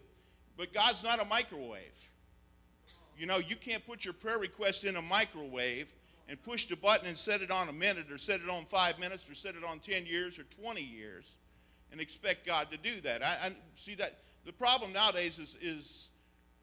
but 0.56 0.72
God's 0.74 1.02
not 1.02 1.20
a 1.20 1.24
microwave. 1.24 2.10
You 3.18 3.26
know, 3.26 3.38
you 3.38 3.56
can't 3.56 3.84
put 3.86 4.04
your 4.04 4.14
prayer 4.14 4.38
request 4.38 4.84
in 4.84 4.96
a 4.96 5.02
microwave 5.02 5.92
and 6.28 6.42
push 6.42 6.66
the 6.66 6.76
button 6.76 7.06
and 7.06 7.18
set 7.18 7.40
it 7.40 7.50
on 7.50 7.68
a 7.68 7.72
minute 7.72 8.10
or 8.10 8.18
set 8.18 8.40
it 8.40 8.50
on 8.50 8.64
five 8.66 8.98
minutes 8.98 9.28
or 9.30 9.34
set 9.34 9.54
it 9.54 9.64
on 9.64 9.78
10 9.78 10.04
years 10.04 10.38
or 10.38 10.42
20 10.60 10.82
years 10.82 11.32
and 11.92 12.00
expect 12.00 12.46
God 12.46 12.70
to 12.70 12.76
do 12.76 13.00
that. 13.02 13.22
I, 13.22 13.46
I 13.46 13.56
see 13.74 13.94
that 13.94 14.18
the 14.44 14.52
problem 14.52 14.92
nowadays 14.92 15.38
is, 15.38 15.56
is 15.62 16.08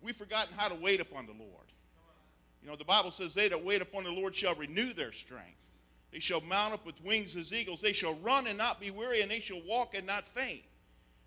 we've 0.01 0.15
forgotten 0.15 0.53
how 0.55 0.67
to 0.67 0.75
wait 0.75 1.01
upon 1.01 1.25
the 1.25 1.33
Lord. 1.33 1.65
You 2.61 2.69
know, 2.69 2.75
the 2.75 2.85
Bible 2.85 3.11
says, 3.11 3.33
They 3.33 3.49
that 3.49 3.63
wait 3.63 3.81
upon 3.81 4.03
the 4.03 4.11
Lord 4.11 4.35
shall 4.35 4.55
renew 4.55 4.93
their 4.93 5.11
strength. 5.11 5.57
They 6.11 6.19
shall 6.19 6.41
mount 6.41 6.75
up 6.75 6.85
with 6.85 7.03
wings 7.03 7.35
as 7.35 7.51
eagles. 7.51 7.81
They 7.81 7.93
shall 7.93 8.15
run 8.15 8.47
and 8.47 8.57
not 8.57 8.79
be 8.79 8.91
weary, 8.91 9.21
and 9.21 9.31
they 9.31 9.39
shall 9.39 9.61
walk 9.67 9.95
and 9.95 10.05
not 10.05 10.27
faint. 10.27 10.61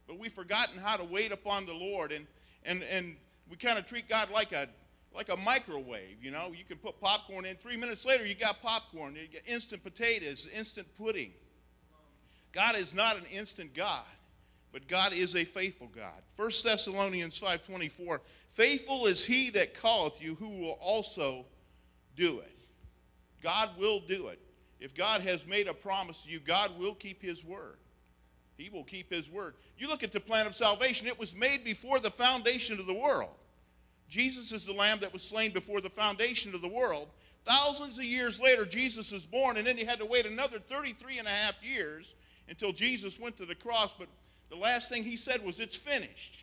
But 0.06 0.18
we've 0.18 0.32
forgotten 0.32 0.78
how 0.78 0.96
to 0.96 1.04
wait 1.04 1.32
upon 1.32 1.66
the 1.66 1.72
Lord, 1.72 2.12
and, 2.12 2.26
and, 2.64 2.82
and 2.84 3.16
we 3.50 3.56
kind 3.56 3.78
of 3.78 3.86
treat 3.86 4.08
God 4.08 4.30
like 4.30 4.52
a, 4.52 4.68
like 5.14 5.28
a 5.28 5.36
microwave. 5.36 6.22
You 6.22 6.30
know, 6.30 6.52
you 6.56 6.64
can 6.64 6.78
put 6.78 7.00
popcorn 7.00 7.44
in. 7.44 7.56
Three 7.56 7.76
minutes 7.76 8.04
later, 8.04 8.26
you 8.26 8.34
got 8.34 8.62
popcorn. 8.62 9.16
You 9.16 9.26
get 9.26 9.42
instant 9.46 9.82
potatoes, 9.82 10.48
instant 10.54 10.86
pudding. 10.96 11.32
God 12.52 12.76
is 12.76 12.94
not 12.94 13.16
an 13.16 13.25
instant 13.32 13.75
God, 13.75 14.04
but 14.72 14.88
God 14.88 15.12
is 15.12 15.36
a 15.36 15.44
faithful 15.44 15.88
God. 15.94 16.22
1 16.36 16.50
Thessalonians 16.64 17.40
5.24, 17.40 18.20
Faithful 18.48 19.06
is 19.06 19.25
he 19.25 19.50
that 19.50 19.78
calleth 19.78 20.22
you, 20.22 20.34
who 20.36 20.48
will 20.48 20.78
also 20.80 21.44
do 22.16 22.38
it. 22.40 22.56
God 23.42 23.70
will 23.78 24.00
do 24.00 24.28
it. 24.28 24.40
If 24.80 24.94
God 24.94 25.20
has 25.22 25.46
made 25.46 25.68
a 25.68 25.75
promise 25.75 26.22
to 26.22 26.30
you, 26.30 26.40
God 26.40 26.78
will 26.78 26.94
keep 26.94 27.22
his 27.22 27.44
word. 27.44 27.76
He 28.56 28.70
will 28.70 28.84
keep 28.84 29.12
his 29.12 29.30
word. 29.30 29.54
You 29.76 29.88
look 29.88 30.02
at 30.02 30.12
the 30.12 30.20
plan 30.20 30.46
of 30.46 30.54
salvation, 30.54 31.06
it 31.06 31.18
was 31.18 31.34
made 31.34 31.64
before 31.64 31.98
the 31.98 32.10
foundation 32.10 32.80
of 32.80 32.86
the 32.86 32.94
world. 32.94 33.34
Jesus 34.08 34.52
is 34.52 34.64
the 34.64 34.72
lamb 34.72 35.00
that 35.00 35.12
was 35.12 35.22
slain 35.22 35.52
before 35.52 35.80
the 35.80 35.90
foundation 35.90 36.54
of 36.54 36.62
the 36.62 36.68
world. 36.68 37.08
Thousands 37.44 37.98
of 37.98 38.04
years 38.04 38.40
later, 38.40 38.64
Jesus 38.64 39.12
is 39.12 39.26
born, 39.26 39.56
and 39.56 39.66
then 39.66 39.76
he 39.76 39.84
had 39.84 40.00
to 40.00 40.06
wait 40.06 40.26
another 40.26 40.58
33 40.58 41.18
and 41.18 41.28
a 41.28 41.30
half 41.30 41.54
years 41.62 42.14
until 42.48 42.72
Jesus 42.72 43.20
went 43.20 43.36
to 43.36 43.46
the 43.46 43.54
cross. 43.54 43.94
But 43.98 44.08
the 44.48 44.56
last 44.56 44.88
thing 44.88 45.04
he 45.04 45.16
said 45.16 45.44
was, 45.44 45.60
It's 45.60 45.76
finished. 45.76 46.38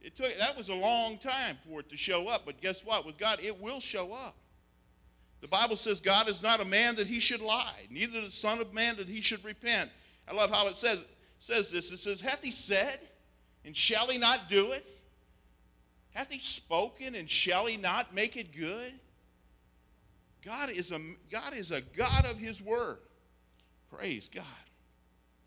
It 0.00 0.14
took, 0.16 0.36
that 0.38 0.56
was 0.56 0.68
a 0.68 0.74
long 0.74 1.18
time 1.18 1.58
for 1.68 1.80
it 1.80 1.88
to 1.90 1.96
show 1.96 2.28
up, 2.28 2.42
but 2.46 2.60
guess 2.60 2.84
what? 2.84 3.04
With 3.04 3.18
God, 3.18 3.40
it 3.42 3.60
will 3.60 3.80
show 3.80 4.12
up. 4.12 4.36
The 5.40 5.48
Bible 5.48 5.76
says 5.76 6.00
God 6.00 6.28
is 6.28 6.42
not 6.42 6.60
a 6.60 6.64
man 6.64 6.96
that 6.96 7.06
he 7.06 7.18
should 7.18 7.40
lie, 7.40 7.86
neither 7.90 8.20
the 8.20 8.30
Son 8.30 8.60
of 8.60 8.72
Man 8.72 8.96
that 8.96 9.08
he 9.08 9.20
should 9.20 9.44
repent. 9.44 9.90
I 10.28 10.34
love 10.34 10.50
how 10.50 10.66
it 10.68 10.76
says, 10.76 11.02
says 11.40 11.70
this. 11.70 11.90
It 11.90 11.98
says, 11.98 12.20
Hath 12.20 12.42
he 12.42 12.50
said, 12.50 12.98
and 13.64 13.76
shall 13.76 14.08
he 14.08 14.18
not 14.18 14.48
do 14.48 14.72
it? 14.72 14.86
Hath 16.14 16.30
he 16.30 16.38
spoken, 16.38 17.14
and 17.14 17.28
shall 17.28 17.66
he 17.66 17.76
not 17.76 18.14
make 18.14 18.36
it 18.36 18.56
good? 18.56 18.92
God 20.44 20.70
is 20.70 20.92
a, 20.92 21.00
God 21.30 21.54
is 21.54 21.72
a 21.72 21.80
God 21.80 22.24
of 22.24 22.38
his 22.38 22.62
word. 22.62 22.98
Praise 23.92 24.30
God. 24.32 24.44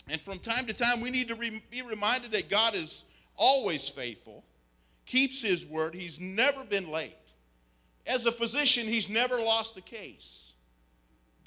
And 0.08 0.20
from 0.22 0.40
time 0.40 0.66
to 0.66 0.74
time, 0.74 1.02
we 1.02 1.10
need 1.12 1.30
to 1.30 1.36
re- 1.36 1.64
be 1.70 1.82
reminded 1.82 2.32
that 2.32 2.50
God 2.50 2.76
is 2.76 3.04
always 3.36 3.88
faithful, 3.88 4.44
keeps 5.06 5.42
his 5.42 5.66
word. 5.66 5.94
He's 5.94 6.20
never 6.20 6.64
been 6.64 6.92
late. 6.92 7.16
As 8.06 8.26
a 8.26 8.32
physician, 8.32 8.88
he's 8.88 9.08
never 9.08 9.38
lost 9.38 9.78
a 9.78 9.82
case. 9.82 10.54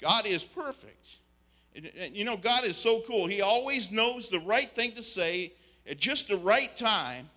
God 0.01 0.25
is 0.25 0.43
perfect. 0.43 1.07
You 1.73 2.23
know, 2.23 2.37
God 2.37 2.65
is 2.65 2.77
so 2.77 3.01
cool. 3.01 3.27
He 3.27 3.41
always 3.41 3.91
knows 3.91 4.29
the 4.29 4.39
right 4.39 4.73
thing 4.73 4.91
to 4.93 5.03
say 5.03 5.53
at 5.87 5.97
just 5.97 6.27
the 6.27 6.37
right 6.37 6.75
time. 6.77 7.29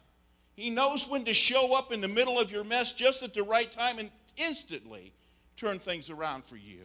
He 0.54 0.70
knows 0.70 1.08
when 1.08 1.24
to 1.24 1.34
show 1.34 1.76
up 1.76 1.92
in 1.92 2.00
the 2.00 2.08
middle 2.08 2.38
of 2.38 2.50
your 2.50 2.64
mess 2.64 2.92
just 2.92 3.22
at 3.22 3.34
the 3.34 3.42
right 3.42 3.70
time 3.70 3.98
and 3.98 4.10
instantly 4.36 5.12
turn 5.56 5.78
things 5.78 6.10
around 6.10 6.44
for 6.44 6.56
you. 6.56 6.80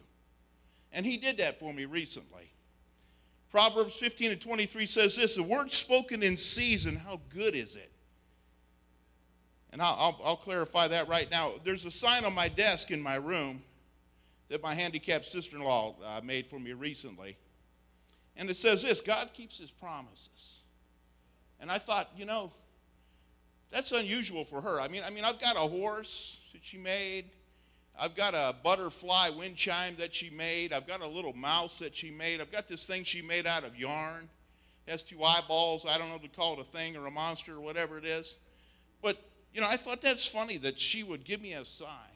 And 0.94 1.06
he 1.06 1.18
did 1.18 1.38
that 1.38 1.60
for 1.60 1.74
me 1.74 1.86
recently. 1.86 2.52
Proverbs 3.50 3.96
15 3.96 4.32
and 4.32 4.42
23 4.42 4.86
says 4.86 5.16
this 5.18 5.38
A 5.38 5.44
word 5.44 5.72
spoken 5.72 6.24
in 6.24 6.38
season, 6.38 6.96
how 6.96 7.20
good 7.30 7.56
is 7.56 7.76
it? 7.76 7.92
And 9.74 9.82
I'll, 9.82 9.96
I'll, 10.00 10.22
I'll, 10.24 10.36
clarify 10.36 10.88
that 10.90 11.08
right 11.08 11.30
now. 11.32 11.54
There's 11.64 11.86
a 11.86 11.92
sign 11.92 12.26
on 12.26 12.34
my 12.34 12.50
desk 12.50 12.92
in 12.92 13.02
my 13.02 13.16
room 13.16 13.62
that 14.52 14.62
my 14.62 14.76
handicapped 14.76 15.24
sister 15.26 15.56
in 15.56 15.64
law 15.64 15.96
uh, 16.06 16.20
made 16.22 16.46
for 16.46 16.60
me 16.60 16.74
recently. 16.74 17.38
And 18.36 18.50
it 18.50 18.58
says 18.58 18.84
this 18.84 19.00
God 19.00 19.30
keeps 19.34 19.58
his 19.58 19.72
promises. 19.72 20.60
And 21.62 21.72
I 21.72 21.78
thought, 21.78 22.10
you 22.18 22.26
know, 22.26 22.52
that's 23.72 23.94
unusual 23.94 24.44
for 24.44 24.62
her. 24.62 24.82
I 24.82 24.90
mean, 24.90 25.04
I 25.06 25.10
mean, 25.10 25.24
I've 25.24 25.40
got 25.40 25.56
a 25.56 25.60
horse 25.60 26.40
that 26.52 26.66
she 26.66 26.78
made. 26.78 27.26
I've 27.98 28.14
got 28.14 28.34
a 28.34 28.54
butterfly 28.62 29.30
wind 29.30 29.56
chime 29.56 29.96
that 30.00 30.14
she 30.14 30.30
made. 30.30 30.74
I've 30.74 30.88
got 30.88 31.00
a 31.02 31.08
little 31.08 31.34
mouse 31.34 31.80
that 31.80 31.96
she 31.96 32.12
made. 32.12 32.42
I've 32.42 32.52
got 32.52 32.68
this 32.68 32.86
thing 32.86 33.06
she 33.06 33.22
made 33.22 33.48
out 33.48 33.64
of 33.64 33.78
yarn. 33.78 34.28
It 34.86 34.92
has 34.92 35.04
two 35.04 35.24
eyeballs. 35.24 35.86
I 35.88 35.98
don't 35.98 36.10
know 36.10 36.18
to 36.18 36.28
call 36.28 36.54
it 36.54 36.60
a 36.60 36.66
thing 36.66 36.98
or 36.98 37.06
a 37.06 37.12
monster 37.12 37.56
or 37.56 37.62
whatever 37.62 37.98
it 37.98 38.06
is. 38.06 38.36
But, 39.02 39.18
you 39.54 39.62
know, 39.62 39.68
I 39.70 39.78
thought 39.78 40.02
that's 40.02 40.28
funny 40.28 40.58
that 40.58 40.78
she 40.78 41.04
would 41.04 41.24
give 41.24 41.42
me 41.42 41.54
a 41.54 41.64
sign 41.64 42.11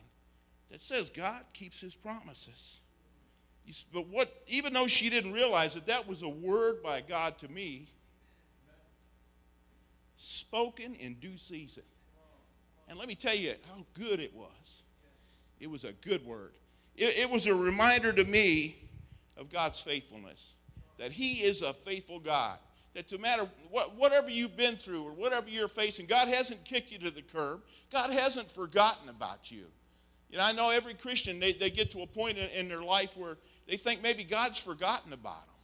that 0.76 0.82
says 0.82 1.10
God 1.10 1.42
keeps 1.54 1.80
his 1.80 1.96
promises. 1.96 2.82
But 3.94 4.10
what, 4.10 4.44
even 4.46 4.74
though 4.74 4.88
she 4.88 5.10
didn't 5.10 5.32
realize 5.32 5.78
it, 5.78 5.86
that 5.86 6.06
was 6.06 6.22
a 6.22 6.28
word 6.28 6.84
by 6.84 7.00
God 7.00 7.38
to 7.38 7.48
me, 7.48 7.88
spoken 10.18 10.94
in 10.96 11.14
due 11.14 11.38
season. 11.38 11.84
And 12.90 13.00
let 13.00 13.08
me 13.08 13.16
tell 13.16 13.34
you 13.34 13.54
how 13.70 13.86
good 13.94 14.20
it 14.20 14.36
was. 14.36 14.50
It 15.62 15.72
was 15.72 15.86
a 15.86 15.94
good 15.94 16.26
word. 16.26 16.52
It, 16.98 17.20
it, 17.20 17.30
was 17.30 17.48
a 17.48 17.56
reminder 17.56 18.12
to 18.12 18.26
me 18.26 18.76
of 19.38 19.50
God's 19.50 19.80
faithfulness, 19.80 20.56
that 20.98 21.14
He 21.14 21.36
is 21.36 21.62
a 21.62 21.72
faithful 21.72 22.20
God. 22.20 22.58
That 22.96 23.10
no 23.14 23.18
matter 23.18 23.48
what, 23.72 23.96
whatever 23.96 24.30
you've 24.30 24.58
been 24.58 24.76
through 24.76 25.04
or 25.04 25.14
whatever 25.14 25.48
you're 25.48 25.70
facing, 25.70 26.06
God 26.06 26.28
hasn't 26.28 26.66
kicked 26.66 26.92
you 26.92 27.00
to 27.00 27.12
the 27.12 27.22
curb. 27.22 27.62
God 27.94 28.12
hasn't 28.12 28.52
forgotten 28.52 29.08
about 29.08 29.50
you. 29.50 29.68
You 30.30 30.38
know, 30.38 30.44
I 30.44 30.52
know 30.52 30.70
every 30.70 30.94
Christian, 30.94 31.40
they, 31.40 31.54
they 31.54 31.70
get 31.70 31.92
to 31.92 32.02
a 32.02 32.08
point 32.08 32.38
in, 32.38 32.50
in 32.50 32.68
their 32.68 32.82
life 32.82 33.16
where 33.16 33.38
they 33.68 33.78
think 33.78 34.02
maybe 34.02 34.24
God's 34.24 34.60
forgotten 34.60 35.14
about 35.14 35.46
them. 35.46 35.56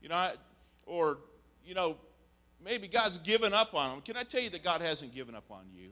You 0.00 0.08
know, 0.08 0.30
or, 0.86 1.18
you 1.64 1.74
know, 1.74 1.96
maybe 2.64 2.88
God's 2.88 3.18
given 3.18 3.52
up 3.52 3.74
on 3.74 3.90
them. 3.90 4.00
Can 4.02 4.16
I 4.16 4.22
tell 4.22 4.40
you 4.40 4.50
that 4.50 4.64
God 4.64 4.80
hasn't 4.80 5.14
given 5.14 5.34
up 5.34 5.50
on 5.50 5.64
you? 5.74 5.90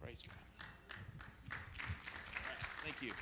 Praise 0.00 0.18
God. 0.26 1.56
Thank 2.84 3.00
you. 3.02 3.12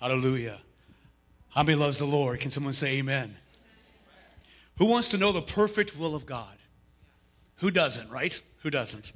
Hallelujah. 0.00 0.58
How 1.50 1.62
many 1.62 1.78
loves 1.78 1.98
the 1.98 2.06
Lord? 2.06 2.40
Can 2.40 2.50
someone 2.50 2.72
say 2.72 2.98
amen? 2.98 3.36
Who 4.78 4.86
wants 4.86 5.08
to 5.08 5.18
know 5.18 5.32
the 5.32 5.42
perfect 5.42 5.96
will 5.96 6.14
of 6.14 6.26
God? 6.26 6.56
Who 7.62 7.70
doesn't, 7.70 8.10
right? 8.10 8.38
Who 8.64 8.70
doesn't? 8.70 9.12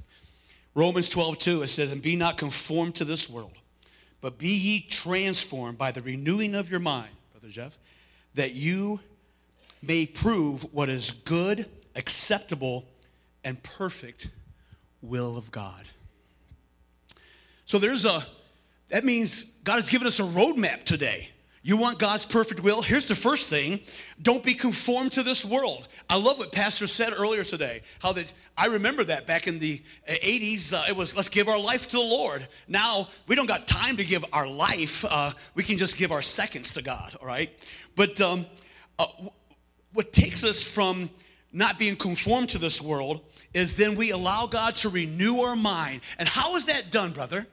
Romans 0.73 1.09
12, 1.09 1.37
2, 1.37 1.61
it 1.63 1.67
says, 1.67 1.91
And 1.91 2.01
be 2.01 2.15
not 2.15 2.37
conformed 2.37 2.95
to 2.95 3.03
this 3.03 3.29
world, 3.29 3.59
but 4.21 4.37
be 4.37 4.47
ye 4.47 4.79
transformed 4.89 5.77
by 5.77 5.91
the 5.91 6.01
renewing 6.01 6.55
of 6.55 6.71
your 6.71 6.79
mind, 6.79 7.11
Brother 7.33 7.49
Jeff, 7.49 7.77
that 8.35 8.55
you 8.55 9.01
may 9.81 10.05
prove 10.05 10.63
what 10.73 10.87
is 10.87 11.11
good, 11.11 11.65
acceptable, 11.97 12.85
and 13.43 13.61
perfect 13.63 14.29
will 15.01 15.37
of 15.37 15.51
God. 15.51 15.89
So 17.65 17.79
there's 17.79 18.05
a, 18.05 18.25
that 18.87 19.03
means 19.03 19.43
God 19.65 19.75
has 19.75 19.89
given 19.89 20.07
us 20.07 20.21
a 20.21 20.23
roadmap 20.23 20.85
today. 20.85 21.31
You 21.67 21.75
want 21.75 21.99
God's 21.99 22.23
perfect 22.23 22.61
will? 22.61 22.81
Here's 22.81 23.07
the 23.07 23.13
first 23.13 23.49
thing 23.49 23.81
don't 24.21 24.41
be 24.41 24.53
conformed 24.53 25.11
to 25.11 25.21
this 25.21 25.43
world. 25.43 25.89
I 26.09 26.15
love 26.15 26.37
what 26.37 26.53
Pastor 26.53 26.87
said 26.87 27.11
earlier 27.11 27.43
today. 27.43 27.81
How 27.99 28.13
that 28.13 28.33
I 28.55 28.67
remember 28.67 29.03
that 29.03 29.27
back 29.27 29.47
in 29.47 29.59
the 29.59 29.81
uh, 30.07 30.13
80s, 30.13 30.71
uh, 30.71 30.85
it 30.87 30.95
was 30.95 31.13
let's 31.13 31.27
give 31.27 31.49
our 31.49 31.59
life 31.59 31.89
to 31.89 31.97
the 31.97 32.03
Lord. 32.03 32.47
Now, 32.69 33.09
we 33.27 33.35
don't 33.35 33.47
got 33.47 33.67
time 33.67 33.97
to 33.97 34.05
give 34.05 34.23
our 34.31 34.47
life, 34.47 35.03
uh, 35.09 35.33
we 35.55 35.63
can 35.63 35.77
just 35.77 35.97
give 35.97 36.13
our 36.13 36.21
seconds 36.21 36.71
to 36.75 36.81
God, 36.81 37.17
all 37.19 37.27
right? 37.27 37.49
But 37.97 38.21
um, 38.21 38.45
uh, 38.97 39.07
what 39.91 40.13
takes 40.13 40.45
us 40.45 40.63
from 40.63 41.09
not 41.51 41.77
being 41.77 41.97
conformed 41.97 42.47
to 42.51 42.59
this 42.59 42.81
world 42.81 43.19
is 43.53 43.73
then 43.73 43.95
we 43.97 44.11
allow 44.11 44.47
God 44.47 44.77
to 44.77 44.89
renew 44.89 45.39
our 45.39 45.57
mind. 45.57 45.99
And 46.17 46.29
how 46.29 46.55
is 46.55 46.63
that 46.67 46.91
done, 46.91 47.11
brother? 47.11 47.45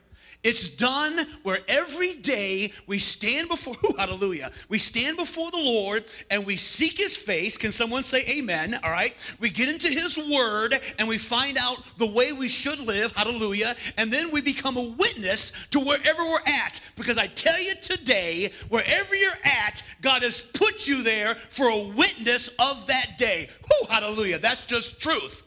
It's 0.45 0.67
done 0.67 1.25
where 1.41 1.57
every 1.67 2.13
day 2.13 2.71
we 2.85 2.99
stand 2.99 3.49
before, 3.49 3.73
ooh, 3.83 3.95
hallelujah, 3.97 4.51
we 4.69 4.77
stand 4.77 5.17
before 5.17 5.49
the 5.49 5.57
Lord 5.57 6.05
and 6.29 6.45
we 6.45 6.55
seek 6.55 6.99
his 6.99 7.17
face. 7.17 7.57
Can 7.57 7.71
someone 7.71 8.03
say 8.03 8.23
amen? 8.29 8.79
All 8.83 8.91
right. 8.91 9.15
We 9.39 9.49
get 9.49 9.69
into 9.69 9.87
his 9.87 10.19
word 10.19 10.75
and 10.99 11.07
we 11.07 11.17
find 11.17 11.57
out 11.59 11.97
the 11.97 12.05
way 12.05 12.31
we 12.31 12.47
should 12.47 12.79
live, 12.79 13.11
hallelujah. 13.15 13.75
And 13.97 14.13
then 14.13 14.29
we 14.31 14.39
become 14.39 14.77
a 14.77 14.93
witness 14.99 15.65
to 15.71 15.79
wherever 15.79 16.23
we're 16.23 16.45
at. 16.45 16.79
Because 16.95 17.17
I 17.17 17.25
tell 17.25 17.59
you 17.59 17.73
today, 17.81 18.51
wherever 18.69 19.15
you're 19.15 19.31
at, 19.43 19.81
God 20.01 20.21
has 20.21 20.41
put 20.41 20.87
you 20.87 21.01
there 21.01 21.33
for 21.33 21.69
a 21.69 21.87
witness 21.95 22.49
of 22.59 22.85
that 22.85 23.17
day. 23.17 23.49
Hallelujah. 23.89 24.37
That's 24.37 24.63
just 24.65 25.01
truth. 25.01 25.44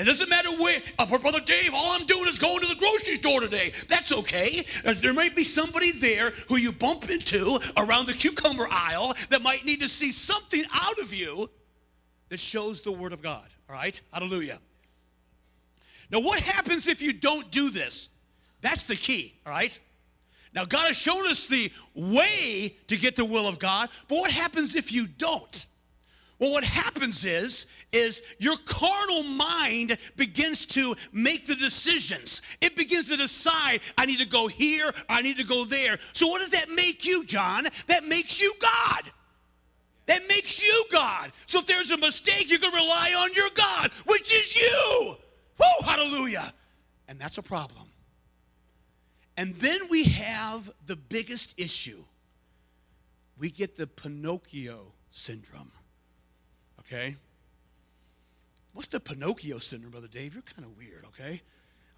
It 0.00 0.04
doesn't 0.04 0.30
matter 0.30 0.50
where, 0.52 0.80
uh, 0.98 1.18
Brother 1.18 1.40
Dave, 1.40 1.74
all 1.74 1.92
I'm 1.92 2.06
doing 2.06 2.26
is 2.26 2.38
going 2.38 2.60
to 2.60 2.66
the 2.66 2.76
grocery 2.76 3.16
store 3.16 3.40
today. 3.40 3.72
That's 3.88 4.12
okay. 4.12 4.64
Uh, 4.84 4.94
There 4.94 5.12
might 5.12 5.36
be 5.36 5.44
somebody 5.44 5.92
there 5.92 6.30
who 6.48 6.56
you 6.56 6.72
bump 6.72 7.10
into 7.10 7.60
around 7.76 8.06
the 8.06 8.14
cucumber 8.14 8.66
aisle 8.70 9.14
that 9.28 9.42
might 9.42 9.66
need 9.66 9.80
to 9.82 9.88
see 9.90 10.10
something 10.10 10.64
out 10.72 10.98
of 11.00 11.12
you 11.12 11.50
that 12.30 12.40
shows 12.40 12.80
the 12.80 12.92
Word 12.92 13.12
of 13.12 13.20
God. 13.20 13.46
All 13.68 13.74
right? 13.74 14.00
Hallelujah. 14.12 14.58
Now, 16.10 16.20
what 16.20 16.40
happens 16.40 16.86
if 16.86 17.02
you 17.02 17.12
don't 17.12 17.50
do 17.50 17.68
this? 17.68 18.08
That's 18.62 18.84
the 18.84 18.96
key, 18.96 19.34
all 19.44 19.52
right? 19.52 19.78
Now, 20.54 20.64
God 20.64 20.86
has 20.86 20.96
shown 20.96 21.26
us 21.26 21.46
the 21.46 21.70
way 21.94 22.74
to 22.88 22.96
get 22.96 23.16
the 23.16 23.24
will 23.24 23.46
of 23.46 23.58
God, 23.58 23.90
but 24.08 24.16
what 24.16 24.30
happens 24.30 24.74
if 24.74 24.92
you 24.92 25.06
don't? 25.06 25.66
Well, 26.40 26.52
what 26.52 26.64
happens 26.64 27.26
is, 27.26 27.66
is 27.92 28.22
your 28.38 28.56
carnal 28.64 29.22
mind 29.24 29.98
begins 30.16 30.64
to 30.66 30.94
make 31.12 31.46
the 31.46 31.54
decisions. 31.54 32.40
It 32.62 32.76
begins 32.76 33.08
to 33.10 33.18
decide, 33.18 33.80
I 33.98 34.06
need 34.06 34.20
to 34.20 34.26
go 34.26 34.48
here, 34.48 34.90
I 35.10 35.20
need 35.20 35.36
to 35.36 35.46
go 35.46 35.66
there. 35.66 35.98
So 36.14 36.26
what 36.28 36.40
does 36.40 36.50
that 36.50 36.70
make 36.70 37.04
you, 37.04 37.24
John? 37.26 37.64
That 37.88 38.06
makes 38.06 38.40
you 38.40 38.54
God. 38.58 39.02
That 40.06 40.22
makes 40.28 40.66
you 40.66 40.86
God. 40.90 41.30
So 41.44 41.58
if 41.58 41.66
there's 41.66 41.90
a 41.90 41.98
mistake, 41.98 42.50
you 42.50 42.58
can 42.58 42.72
rely 42.72 43.12
on 43.18 43.34
your 43.34 43.50
God, 43.54 43.92
which 44.06 44.34
is 44.34 44.56
you. 44.56 45.14
Woo, 45.58 45.86
hallelujah. 45.86 46.54
And 47.06 47.18
that's 47.18 47.36
a 47.36 47.42
problem. 47.42 47.84
And 49.36 49.54
then 49.56 49.78
we 49.90 50.04
have 50.04 50.72
the 50.86 50.96
biggest 50.96 51.60
issue. 51.60 52.02
We 53.38 53.50
get 53.50 53.76
the 53.76 53.86
Pinocchio 53.86 54.92
syndrome. 55.10 55.70
Okay? 56.90 57.16
What's 58.72 58.88
the 58.88 58.98
Pinocchio 58.98 59.58
syndrome, 59.58 59.92
Brother 59.92 60.08
Dave? 60.08 60.34
You're 60.34 60.42
kind 60.42 60.64
of 60.66 60.76
weird, 60.76 61.04
okay? 61.06 61.40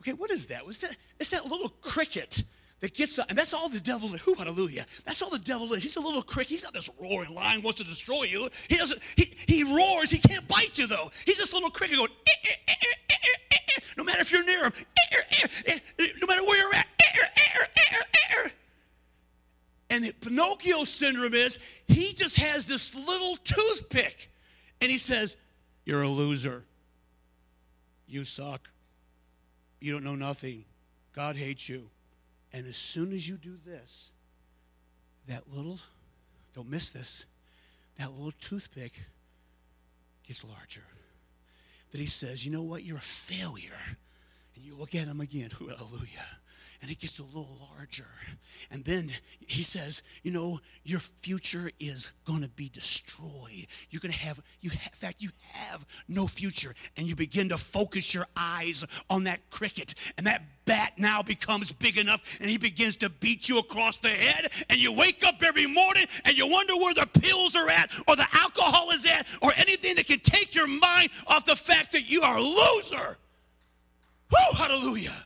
Okay, 0.00 0.12
what 0.12 0.30
is 0.30 0.46
that? 0.46 0.66
Was 0.66 0.78
that 0.78 0.96
it's 1.18 1.30
that 1.30 1.46
little 1.46 1.70
cricket 1.80 2.42
that 2.80 2.92
gets 2.92 3.18
up, 3.18 3.28
and 3.30 3.38
that's 3.38 3.54
all 3.54 3.68
the 3.68 3.80
devil 3.80 4.12
is. 4.14 4.20
Who 4.22 4.34
hallelujah. 4.34 4.84
That's 5.06 5.22
all 5.22 5.30
the 5.30 5.38
devil 5.38 5.72
is. 5.72 5.82
He's 5.82 5.96
a 5.96 6.00
little 6.00 6.22
cricket. 6.22 6.50
He's 6.50 6.64
not 6.64 6.74
this 6.74 6.90
roaring 7.00 7.34
lion 7.34 7.62
wants 7.62 7.78
to 7.80 7.86
destroy 7.86 8.24
you. 8.24 8.48
He 8.68 8.76
doesn't 8.76 9.02
he, 9.16 9.32
he 9.46 9.64
roars, 9.64 10.10
he 10.10 10.18
can't 10.18 10.46
bite 10.48 10.76
you 10.76 10.86
though. 10.86 11.08
He's 11.24 11.38
this 11.38 11.52
little 11.54 11.70
cricket 11.70 11.96
going 11.96 12.10
"Eh, 12.26 12.30
eh, 12.44 12.54
eh, 12.68 12.72
eh, 12.72 12.84
eh, 13.10 13.16
eh, 13.52 13.56
eh." 13.76 13.80
no 13.96 14.04
matter 14.04 14.20
if 14.20 14.32
you're 14.32 14.44
near 14.44 14.64
him, 14.64 14.72
"Eh, 14.74 15.16
eh, 15.16 15.46
eh, 15.68 15.78
eh," 16.00 16.06
no 16.20 16.26
matter 16.26 16.42
where 16.42 16.58
you're 16.58 16.74
at. 16.74 16.86
"Eh, 17.00 17.04
eh, 17.14 17.28
eh, 17.36 17.66
eh, 17.76 17.96
eh, 17.96 18.44
eh." 18.44 18.48
And 19.90 20.04
the 20.04 20.12
Pinocchio 20.12 20.84
syndrome 20.84 21.34
is 21.34 21.58
he 21.86 22.12
just 22.14 22.36
has 22.38 22.66
this 22.66 22.94
little 22.94 23.36
toothpick 23.36 24.31
and 24.82 24.90
he 24.90 24.98
says, 24.98 25.36
You're 25.84 26.02
a 26.02 26.08
loser. 26.08 26.64
You 28.08 28.24
suck. 28.24 28.68
You 29.80 29.92
don't 29.92 30.04
know 30.04 30.16
nothing. 30.16 30.64
God 31.14 31.36
hates 31.36 31.68
you. 31.68 31.88
And 32.52 32.66
as 32.66 32.76
soon 32.76 33.12
as 33.12 33.26
you 33.26 33.36
do 33.36 33.56
this, 33.64 34.10
that 35.28 35.44
little, 35.50 35.78
don't 36.54 36.68
miss 36.68 36.90
this, 36.90 37.26
that 37.98 38.10
little 38.10 38.32
toothpick 38.40 38.92
gets 40.26 40.44
larger. 40.44 40.84
That 41.92 41.98
he 41.98 42.06
says, 42.06 42.44
You 42.44 42.52
know 42.52 42.62
what? 42.62 42.82
You're 42.82 42.98
a 42.98 43.00
failure. 43.00 43.70
And 44.56 44.64
you 44.64 44.74
look 44.74 44.94
at 44.96 45.06
him 45.06 45.20
again, 45.20 45.50
hallelujah. 45.58 46.26
And 46.82 46.90
it 46.90 46.98
gets 46.98 47.20
a 47.20 47.22
little 47.22 47.56
larger. 47.76 48.08
And 48.72 48.84
then 48.84 49.08
he 49.46 49.62
says, 49.62 50.02
you 50.24 50.32
know, 50.32 50.58
your 50.82 50.98
future 50.98 51.70
is 51.78 52.10
going 52.26 52.42
to 52.42 52.48
be 52.48 52.68
destroyed. 52.68 53.68
You're 53.90 54.00
going 54.00 54.12
to 54.12 54.18
have, 54.18 54.42
you 54.60 54.70
ha- 54.70 54.90
in 54.92 54.98
fact, 54.98 55.22
you 55.22 55.30
have 55.52 55.86
no 56.08 56.26
future. 56.26 56.74
And 56.96 57.06
you 57.06 57.14
begin 57.14 57.48
to 57.50 57.56
focus 57.56 58.12
your 58.12 58.26
eyes 58.36 58.84
on 59.08 59.24
that 59.24 59.48
cricket. 59.48 59.94
And 60.18 60.26
that 60.26 60.42
bat 60.64 60.94
now 60.96 61.22
becomes 61.22 61.70
big 61.70 61.98
enough 61.98 62.38
and 62.40 62.50
he 62.50 62.58
begins 62.58 62.96
to 62.96 63.08
beat 63.08 63.48
you 63.48 63.58
across 63.58 63.98
the 63.98 64.08
head. 64.08 64.50
And 64.68 64.80
you 64.80 64.92
wake 64.92 65.24
up 65.24 65.42
every 65.42 65.66
morning 65.66 66.06
and 66.24 66.36
you 66.36 66.48
wonder 66.48 66.74
where 66.74 66.94
the 66.94 67.06
pills 67.06 67.54
are 67.54 67.68
at 67.68 67.92
or 68.08 68.16
the 68.16 68.26
alcohol 68.32 68.90
is 68.90 69.06
at 69.06 69.28
or 69.40 69.52
anything 69.56 69.94
that 69.96 70.06
can 70.06 70.20
take 70.20 70.54
your 70.54 70.66
mind 70.66 71.10
off 71.28 71.44
the 71.44 71.56
fact 71.56 71.92
that 71.92 72.10
you 72.10 72.22
are 72.22 72.38
a 72.38 72.42
loser. 72.42 73.18
Woo, 74.30 74.56
hallelujah. 74.56 75.24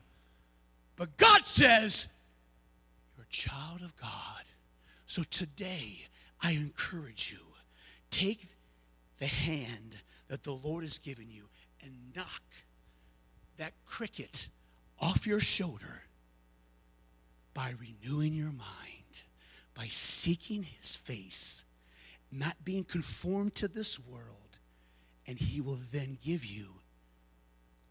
But 0.97 1.17
God 1.17 1.47
says, 1.47 2.09
you're 3.17 3.25
a 3.25 3.33
child 3.33 3.83
of 3.83 3.95
God. 3.97 4.43
So 5.07 5.23
today, 5.31 6.07
I 6.43 6.53
encourage 6.53 7.33
you 7.33 7.45
take 8.11 8.47
the 9.19 9.27
hand 9.27 9.97
that 10.29 10.43
the 10.43 10.53
Lord 10.53 10.85
has 10.85 10.99
given 10.99 11.27
you 11.31 11.43
and 11.83 11.93
knock 12.15 12.43
that 13.59 13.73
cricket 13.85 14.49
off 15.01 15.27
your 15.27 15.41
shoulder 15.41 16.03
by 17.55 17.73
renewing 17.81 18.35
your 18.35 18.53
mind, 18.53 19.23
by 19.75 19.87
seeking 19.87 20.63
his 20.63 20.97
face, 20.97 21.65
not 22.33 22.55
being 22.65 22.85
conformed 22.85 23.55
to 23.55 23.69
this 23.69 23.99
world, 23.99 24.59
and 25.27 25.39
he 25.39 25.61
will 25.61 25.79
then 25.93 26.19
give 26.23 26.45
you 26.45 26.67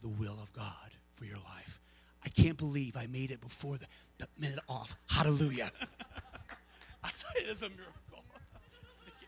the 0.01 0.09
will 0.09 0.39
of 0.41 0.51
God 0.53 0.91
for 1.15 1.25
your 1.25 1.37
life. 1.37 1.79
I 2.25 2.29
can't 2.29 2.57
believe 2.57 2.97
I 2.97 3.05
made 3.07 3.29
it 3.31 3.39
before 3.39 3.77
the, 3.77 3.85
the 4.17 4.27
minute 4.39 4.59
off. 4.67 4.97
Hallelujah. 5.09 5.69
I 7.03 7.11
saw 7.11 7.27
it 7.35 7.47
as 7.47 7.61
a 7.61 7.69
miracle. 7.69 7.93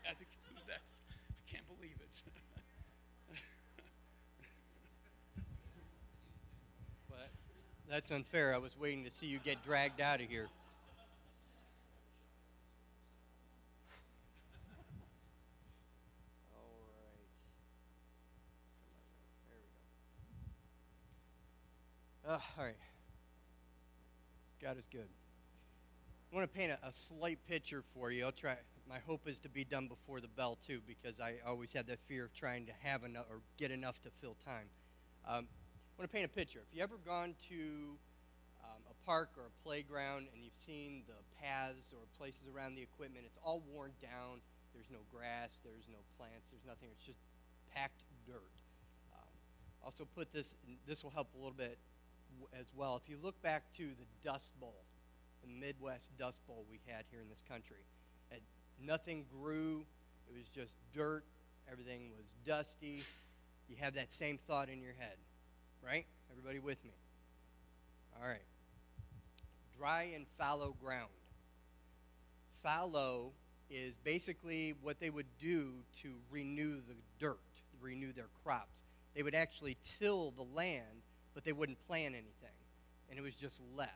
I 0.04 0.14
think? 0.14 0.28
I 0.68 1.50
can't 1.50 1.66
believe 1.68 1.94
it. 2.00 2.22
But 7.08 7.30
that's 7.88 8.10
unfair. 8.10 8.52
I 8.52 8.58
was 8.58 8.76
waiting 8.78 9.04
to 9.04 9.10
see 9.10 9.26
you 9.26 9.38
get 9.38 9.64
dragged 9.64 10.00
out 10.00 10.20
of 10.20 10.28
here. 10.28 10.48
Uh, 22.28 22.32
all 22.58 22.64
right. 22.64 22.74
God 24.60 24.76
is 24.76 24.86
good. 24.90 25.06
I 26.32 26.36
want 26.36 26.52
to 26.52 26.58
paint 26.58 26.72
a, 26.72 26.86
a 26.86 26.92
slight 26.92 27.38
picture 27.48 27.84
for 27.94 28.10
you. 28.10 28.24
I'll 28.24 28.32
try. 28.32 28.56
My 28.88 28.98
hope 29.06 29.28
is 29.28 29.38
to 29.40 29.48
be 29.48 29.64
done 29.64 29.86
before 29.86 30.20
the 30.20 30.28
bell 30.28 30.58
too, 30.66 30.80
because 30.86 31.20
I 31.20 31.34
always 31.46 31.72
had 31.72 31.86
that 31.86 32.00
fear 32.08 32.24
of 32.24 32.34
trying 32.34 32.66
to 32.66 32.72
have 32.82 33.04
enough 33.04 33.26
or 33.30 33.40
get 33.56 33.70
enough 33.70 34.02
to 34.02 34.10
fill 34.20 34.36
time. 34.44 34.66
Um, 35.26 35.46
I 35.46 36.02
want 36.02 36.10
to 36.10 36.16
paint 36.16 36.26
a 36.26 36.28
picture. 36.28 36.60
If 36.68 36.76
you 36.76 36.82
ever 36.82 36.96
gone 37.06 37.34
to 37.50 37.96
um, 38.64 38.82
a 38.90 39.06
park 39.06 39.30
or 39.36 39.44
a 39.44 39.54
playground 39.62 40.26
and 40.34 40.42
you've 40.42 40.56
seen 40.56 41.04
the 41.06 41.14
paths 41.40 41.92
or 41.92 42.00
places 42.18 42.42
around 42.52 42.74
the 42.74 42.82
equipment, 42.82 43.24
it's 43.26 43.38
all 43.44 43.62
worn 43.72 43.92
down. 44.02 44.40
There's 44.74 44.90
no 44.90 44.98
grass, 45.14 45.50
there's 45.62 45.86
no 45.88 45.98
plants, 46.18 46.50
there's 46.50 46.66
nothing. 46.66 46.88
It's 46.92 47.06
just 47.06 47.20
packed 47.74 48.02
dirt. 48.26 48.42
Um, 49.14 49.34
also, 49.84 50.06
put 50.16 50.32
this. 50.32 50.56
This 50.86 51.04
will 51.04 51.10
help 51.10 51.28
a 51.34 51.38
little 51.38 51.56
bit 51.56 51.78
as 52.58 52.66
well. 52.74 53.00
If 53.02 53.08
you 53.10 53.16
look 53.22 53.40
back 53.42 53.64
to 53.76 53.82
the 53.82 54.06
Dust 54.24 54.52
Bowl, 54.60 54.74
the 55.42 55.48
Midwest 55.48 56.10
Dust 56.18 56.40
Bowl 56.46 56.64
we 56.70 56.80
had 56.86 57.04
here 57.10 57.20
in 57.20 57.28
this 57.28 57.42
country, 57.48 57.84
nothing 58.84 59.24
grew. 59.40 59.84
It 60.28 60.36
was 60.36 60.48
just 60.48 60.76
dirt. 60.94 61.24
Everything 61.70 62.10
was 62.16 62.26
dusty. 62.46 63.02
You 63.68 63.76
have 63.80 63.94
that 63.94 64.12
same 64.12 64.38
thought 64.38 64.68
in 64.68 64.80
your 64.80 64.94
head, 64.98 65.16
right? 65.84 66.06
Everybody 66.30 66.58
with 66.58 66.82
me? 66.84 66.92
All 68.20 68.26
right. 68.26 68.42
Dry 69.78 70.10
and 70.14 70.26
fallow 70.38 70.74
ground. 70.82 71.10
Fallow 72.62 73.32
is 73.70 73.94
basically 74.02 74.74
what 74.82 74.98
they 74.98 75.10
would 75.10 75.26
do 75.40 75.74
to 76.02 76.14
renew 76.30 76.76
the 76.76 76.96
dirt, 77.18 77.38
renew 77.80 78.12
their 78.12 78.28
crops. 78.42 78.82
They 79.14 79.22
would 79.22 79.34
actually 79.34 79.76
till 79.98 80.32
the 80.32 80.46
land, 80.54 81.02
but 81.38 81.44
they 81.44 81.52
wouldn't 81.52 81.78
plant 81.86 82.16
anything, 82.16 82.58
and 83.08 83.16
it 83.16 83.22
was 83.22 83.36
just 83.36 83.60
left. 83.76 83.92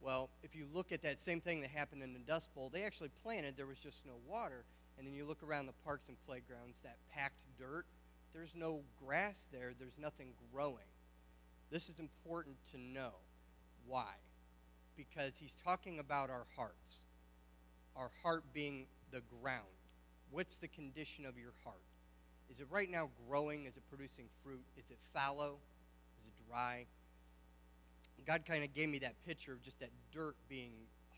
Well, 0.00 0.30
if 0.44 0.54
you 0.54 0.64
look 0.72 0.92
at 0.92 1.02
that 1.02 1.18
same 1.18 1.40
thing 1.40 1.60
that 1.62 1.70
happened 1.70 2.04
in 2.04 2.12
the 2.12 2.20
Dust 2.20 2.54
Bowl, 2.54 2.70
they 2.72 2.84
actually 2.84 3.10
planted, 3.24 3.56
there 3.56 3.66
was 3.66 3.80
just 3.80 4.06
no 4.06 4.12
water. 4.28 4.62
And 4.96 5.04
then 5.04 5.12
you 5.12 5.24
look 5.24 5.42
around 5.42 5.66
the 5.66 5.72
parks 5.84 6.06
and 6.06 6.16
playgrounds, 6.24 6.78
that 6.84 6.98
packed 7.12 7.34
dirt, 7.58 7.84
there's 8.32 8.54
no 8.54 8.82
grass 9.04 9.48
there, 9.50 9.72
there's 9.76 9.98
nothing 10.00 10.28
growing. 10.54 10.86
This 11.72 11.88
is 11.88 11.98
important 11.98 12.54
to 12.70 12.78
know. 12.78 13.10
Why? 13.88 14.12
Because 14.96 15.36
he's 15.36 15.56
talking 15.56 15.98
about 15.98 16.30
our 16.30 16.46
hearts, 16.56 17.00
our 17.96 18.12
heart 18.22 18.44
being 18.54 18.86
the 19.10 19.22
ground. 19.42 19.66
What's 20.30 20.58
the 20.58 20.68
condition 20.68 21.26
of 21.26 21.36
your 21.36 21.54
heart? 21.64 21.82
Is 22.48 22.60
it 22.60 22.68
right 22.70 22.88
now 22.88 23.10
growing? 23.28 23.64
Is 23.64 23.76
it 23.76 23.82
producing 23.90 24.26
fruit? 24.44 24.62
Is 24.76 24.92
it 24.92 24.98
fallow? 25.12 25.56
God 28.26 28.44
kind 28.44 28.62
of 28.62 28.74
gave 28.74 28.88
me 28.88 28.98
that 28.98 29.14
picture 29.26 29.52
of 29.52 29.62
just 29.62 29.80
that 29.80 29.90
dirt 30.12 30.36
being 30.48 30.72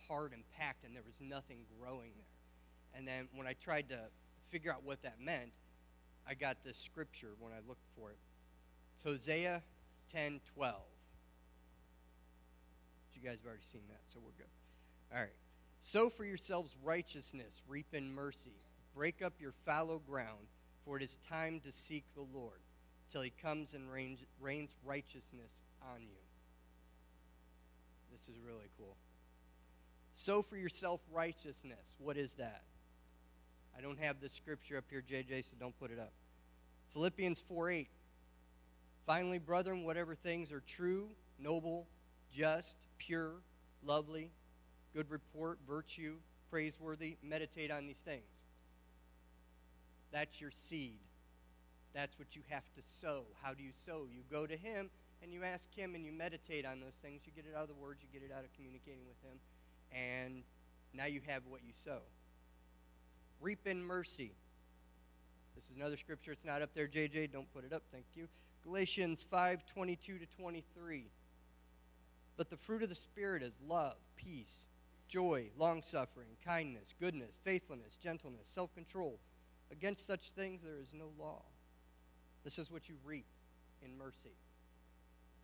hard 0.09 0.33
and 0.33 0.43
packed, 0.57 0.85
and 0.85 0.95
there 0.95 1.03
was 1.05 1.15
nothing 1.21 1.59
growing 1.81 2.13
there. 2.17 2.99
And 2.99 3.07
then 3.07 3.29
when 3.35 3.47
I 3.47 3.55
tried 3.55 3.89
to 3.91 3.99
figure 4.51 4.73
out 4.73 4.85
what 4.85 5.03
that 5.03 5.21
meant, 5.21 5.51
I 6.29 6.35
got 6.35 6.59
this 6.65 6.77
scripture 6.77 7.35
when 7.41 7.53
I 7.53 7.59
looked 7.67 7.87
for 7.97 8.11
it. 8.11 8.19
It's 8.95 9.03
Hosea 9.03 9.63
10 10.13 10.41
12. 10.55 10.77
You 13.15 13.29
guys 13.29 13.39
have 13.39 13.47
already 13.47 13.63
seen 13.71 13.83
that, 13.89 14.01
so 14.09 14.19
we're 14.25 14.33
good. 14.39 14.51
All 15.13 15.21
right. 15.21 15.35
Sow 15.81 16.09
for 16.09 16.25
yourselves 16.25 16.77
righteousness, 16.83 17.63
reap 17.69 17.87
in 17.93 18.15
mercy. 18.15 18.55
Break 18.95 19.23
up 19.23 19.35
your 19.41 19.53
fallow 19.67 19.99
ground, 19.99 20.47
for 20.85 20.97
it 20.97 21.03
is 21.03 21.19
time 21.29 21.61
to 21.61 21.73
seek 21.73 22.05
the 22.15 22.25
Lord, 22.35 22.61
till 23.11 23.23
he 23.23 23.31
comes 23.31 23.75
and 23.75 23.91
rains, 23.91 24.71
righteousness 24.85 25.63
on 25.83 26.03
you. 26.03 26.21
This 28.13 28.23
is 28.23 28.35
really 28.47 28.69
cool. 28.79 28.97
Sow 30.15 30.43
for 30.43 30.57
yourself 30.57 31.01
righteousness. 31.13 31.97
What 31.99 32.17
is 32.17 32.35
that? 32.35 32.63
I 33.77 33.81
don't 33.81 33.99
have 33.99 34.21
this 34.21 34.33
scripture 34.33 34.77
up 34.77 34.85
here, 34.91 35.03
JJ, 35.03 35.45
so 35.45 35.57
don't 35.59 35.79
put 35.79 35.91
it 35.91 35.99
up. 35.99 36.13
Philippians 36.93 37.41
4 37.49 37.71
8. 37.71 37.89
Finally, 39.07 39.39
brethren, 39.39 39.85
whatever 39.85 40.15
things 40.15 40.53
are 40.53 40.63
true, 40.67 41.09
noble, 41.39 41.87
just, 42.33 42.79
pure, 42.99 43.33
lovely, 43.85 44.31
good 44.95 45.11
report, 45.11 45.59
virtue, 45.67 46.17
praiseworthy, 46.51 47.17
meditate 47.23 47.71
on 47.71 47.87
these 47.87 48.01
things. 48.05 48.45
That's 50.13 50.41
your 50.41 50.51
seed. 50.51 50.99
That's 51.93 52.19
what 52.19 52.37
you 52.37 52.43
have 52.49 52.65
to 52.77 52.83
sow. 52.83 53.25
How 53.43 53.55
do 53.55 53.63
you 53.63 53.73
sow? 53.75 54.07
You 54.11 54.23
go 54.31 54.47
to 54.47 54.57
Him 54.57 54.91
and 55.23 55.33
you 55.33 55.43
ask 55.43 55.73
Him 55.75 55.95
and 55.95 56.05
you 56.05 56.13
meditate 56.13 56.65
on 56.65 56.81
those 56.81 56.95
things. 57.03 57.23
You 57.25 57.33
get 57.35 57.45
it 57.51 57.57
out 57.57 57.63
of 57.63 57.69
the 57.69 57.75
words, 57.75 58.01
you 58.03 58.09
get 58.13 58.29
it 58.29 58.33
out 58.33 58.45
of 58.45 58.53
communicating 58.55 59.07
with 59.07 59.21
Him, 59.23 59.39
and 59.93 60.43
now 60.95 61.07
you 61.07 61.21
have 61.27 61.43
what 61.49 61.61
you 61.65 61.73
sow. 61.73 62.01
Reap 63.41 63.67
in 63.67 63.83
mercy. 63.83 64.33
This 65.55 65.65
is 65.65 65.77
another 65.77 65.97
scripture. 65.97 66.33
It's 66.33 66.45
not 66.45 66.63
up 66.63 66.75
there, 66.75 66.87
JJ. 66.87 67.33
Don't 67.33 67.53
put 67.53 67.65
it 67.65 67.73
up. 67.73 67.83
Thank 67.93 68.07
you. 68.15 68.29
Galatians 68.65 69.27
5 69.31 69.67
22 69.67 70.19
to 70.19 70.27
23. 70.39 71.07
But 72.37 72.51
the 72.51 72.57
fruit 72.57 72.83
of 72.83 72.89
the 72.89 72.95
Spirit 72.95 73.43
is 73.43 73.59
love, 73.67 73.97
peace, 74.17 74.67
joy, 75.09 75.51
long 75.59 75.83
suffering, 75.83 76.29
kindness, 76.47 76.95
goodness, 77.01 77.39
faithfulness, 77.45 77.97
gentleness, 77.97 78.49
self 78.49 78.75
control. 78.75 79.19
Against 79.73 80.07
such 80.07 80.31
things 80.33 80.63
there 80.63 80.81
is 80.81 80.93
no 80.93 81.11
law. 81.19 81.43
This 82.45 82.59
is 82.59 82.71
what 82.71 82.89
you 82.89 82.97
reap 83.05 83.27
in 83.85 83.97
mercy. 83.99 84.35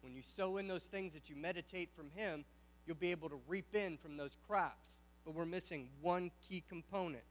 When 0.01 0.15
you 0.15 0.23
sow 0.23 0.57
in 0.57 0.69
those 0.69 0.85
things 0.85 1.15
that 1.15 1.29
you 1.29 1.37
meditate 1.37 1.91
from 1.97 2.11
Him, 2.15 2.45
you'll 2.87 2.97
be 2.97 3.11
able 3.11 3.29
to 3.29 3.41
reap 3.49 3.75
in 3.75 3.97
from 3.99 4.17
those 4.17 4.37
crops. 4.49 4.99
But 5.25 5.35
we're 5.35 5.47
missing 5.47 5.89
one 6.01 6.31
key 6.49 6.63
component. 6.69 7.25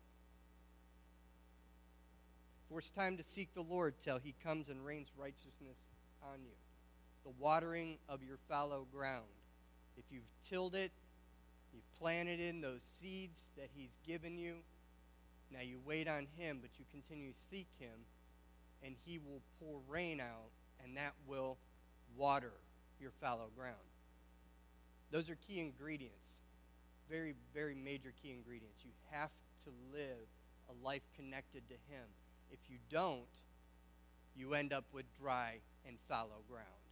For 2.70 2.80
it's 2.80 2.92
time 2.92 3.16
to 3.18 3.24
seek 3.24 3.54
the 3.54 3.62
Lord 3.62 3.94
till 4.04 4.20
He 4.20 4.36
comes 4.44 4.70
and 4.70 4.86
rains 4.86 5.08
righteousness 5.18 5.88
on 6.22 6.40
you. 6.44 6.56
The 7.24 7.32
watering 7.40 7.98
of 8.10 8.22
your 8.24 8.38
fallow 8.50 8.86
ground. 8.94 9.24
If 9.98 10.04
you've 10.12 10.24
tilled 10.50 10.76
it, 10.76 10.92
you've 11.74 12.00
planted 12.00 12.40
in 12.40 12.62
those 12.62 12.82
seeds 13.00 13.40
that 13.58 13.70
He's 13.76 13.98
given 14.06 14.38
you, 14.38 14.56
now 15.52 15.62
you 15.62 15.80
wait 15.86 16.08
on 16.08 16.28
Him, 16.38 16.60
but 16.62 16.72
you 16.78 16.86
continue 16.92 17.32
to 17.32 17.40
seek 17.50 17.68
Him, 17.80 18.06
and 18.86 18.96
He 19.06 19.18
will 19.18 19.42
pour 19.60 19.80
rain 19.90 20.20
out, 20.20 20.52
and 20.84 20.96
that 20.98 21.14
will 21.28 21.58
water 22.16 22.54
your 23.00 23.12
fallow 23.20 23.50
ground. 23.58 23.76
Those 25.12 25.30
are 25.30 25.38
key 25.48 25.60
ingredients. 25.60 26.40
Very, 27.10 27.34
very 27.54 27.76
major 27.76 28.14
key 28.22 28.32
ingredients. 28.32 28.78
You 28.84 28.92
have 29.12 29.30
to 29.66 29.72
live 29.94 30.28
a 30.70 30.86
life 30.86 31.02
connected 31.16 31.64
to 31.70 31.76
Him. 31.94 32.06
If 32.52 32.60
you 32.70 32.78
don't, 32.92 33.24
you 34.36 34.54
end 34.54 34.74
up 34.74 34.86
with 34.94 35.06
dry 35.20 35.60
and 35.88 35.98
fallow 36.08 36.44
ground. 36.50 36.85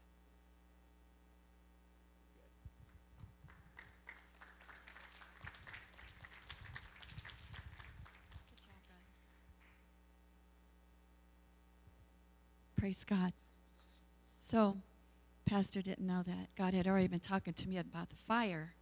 Praise 12.83 13.05
God. 13.05 13.31
So, 14.41 14.75
Pastor 15.45 15.81
didn't 15.81 16.05
know 16.05 16.21
that 16.27 16.49
God 16.57 16.73
had 16.73 16.85
already 16.85 17.07
been 17.07 17.21
talking 17.21 17.53
to 17.53 17.69
me 17.69 17.77
about 17.77 18.09
the 18.09 18.17
fire, 18.17 18.73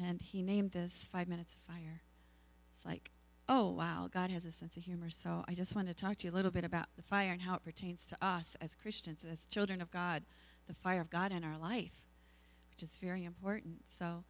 and 0.00 0.22
he 0.22 0.42
named 0.42 0.70
this 0.70 1.08
Five 1.10 1.26
Minutes 1.26 1.54
of 1.56 1.60
Fire. 1.62 2.02
It's 2.70 2.86
like, 2.86 3.10
oh, 3.48 3.72
wow, 3.72 4.08
God 4.14 4.30
has 4.30 4.44
a 4.44 4.52
sense 4.52 4.76
of 4.76 4.84
humor. 4.84 5.10
So, 5.10 5.44
I 5.48 5.54
just 5.54 5.74
wanted 5.74 5.96
to 5.96 6.04
talk 6.04 6.18
to 6.18 6.28
you 6.28 6.32
a 6.32 6.36
little 6.36 6.52
bit 6.52 6.62
about 6.62 6.86
the 6.94 7.02
fire 7.02 7.32
and 7.32 7.42
how 7.42 7.56
it 7.56 7.64
pertains 7.64 8.06
to 8.06 8.24
us 8.24 8.56
as 8.60 8.76
Christians, 8.76 9.26
as 9.28 9.44
children 9.44 9.80
of 9.80 9.90
God, 9.90 10.22
the 10.68 10.74
fire 10.74 11.00
of 11.00 11.10
God 11.10 11.32
in 11.32 11.42
our 11.42 11.58
life, 11.58 12.04
which 12.70 12.84
is 12.84 12.96
very 12.96 13.24
important. 13.24 13.88
So, 13.88 14.22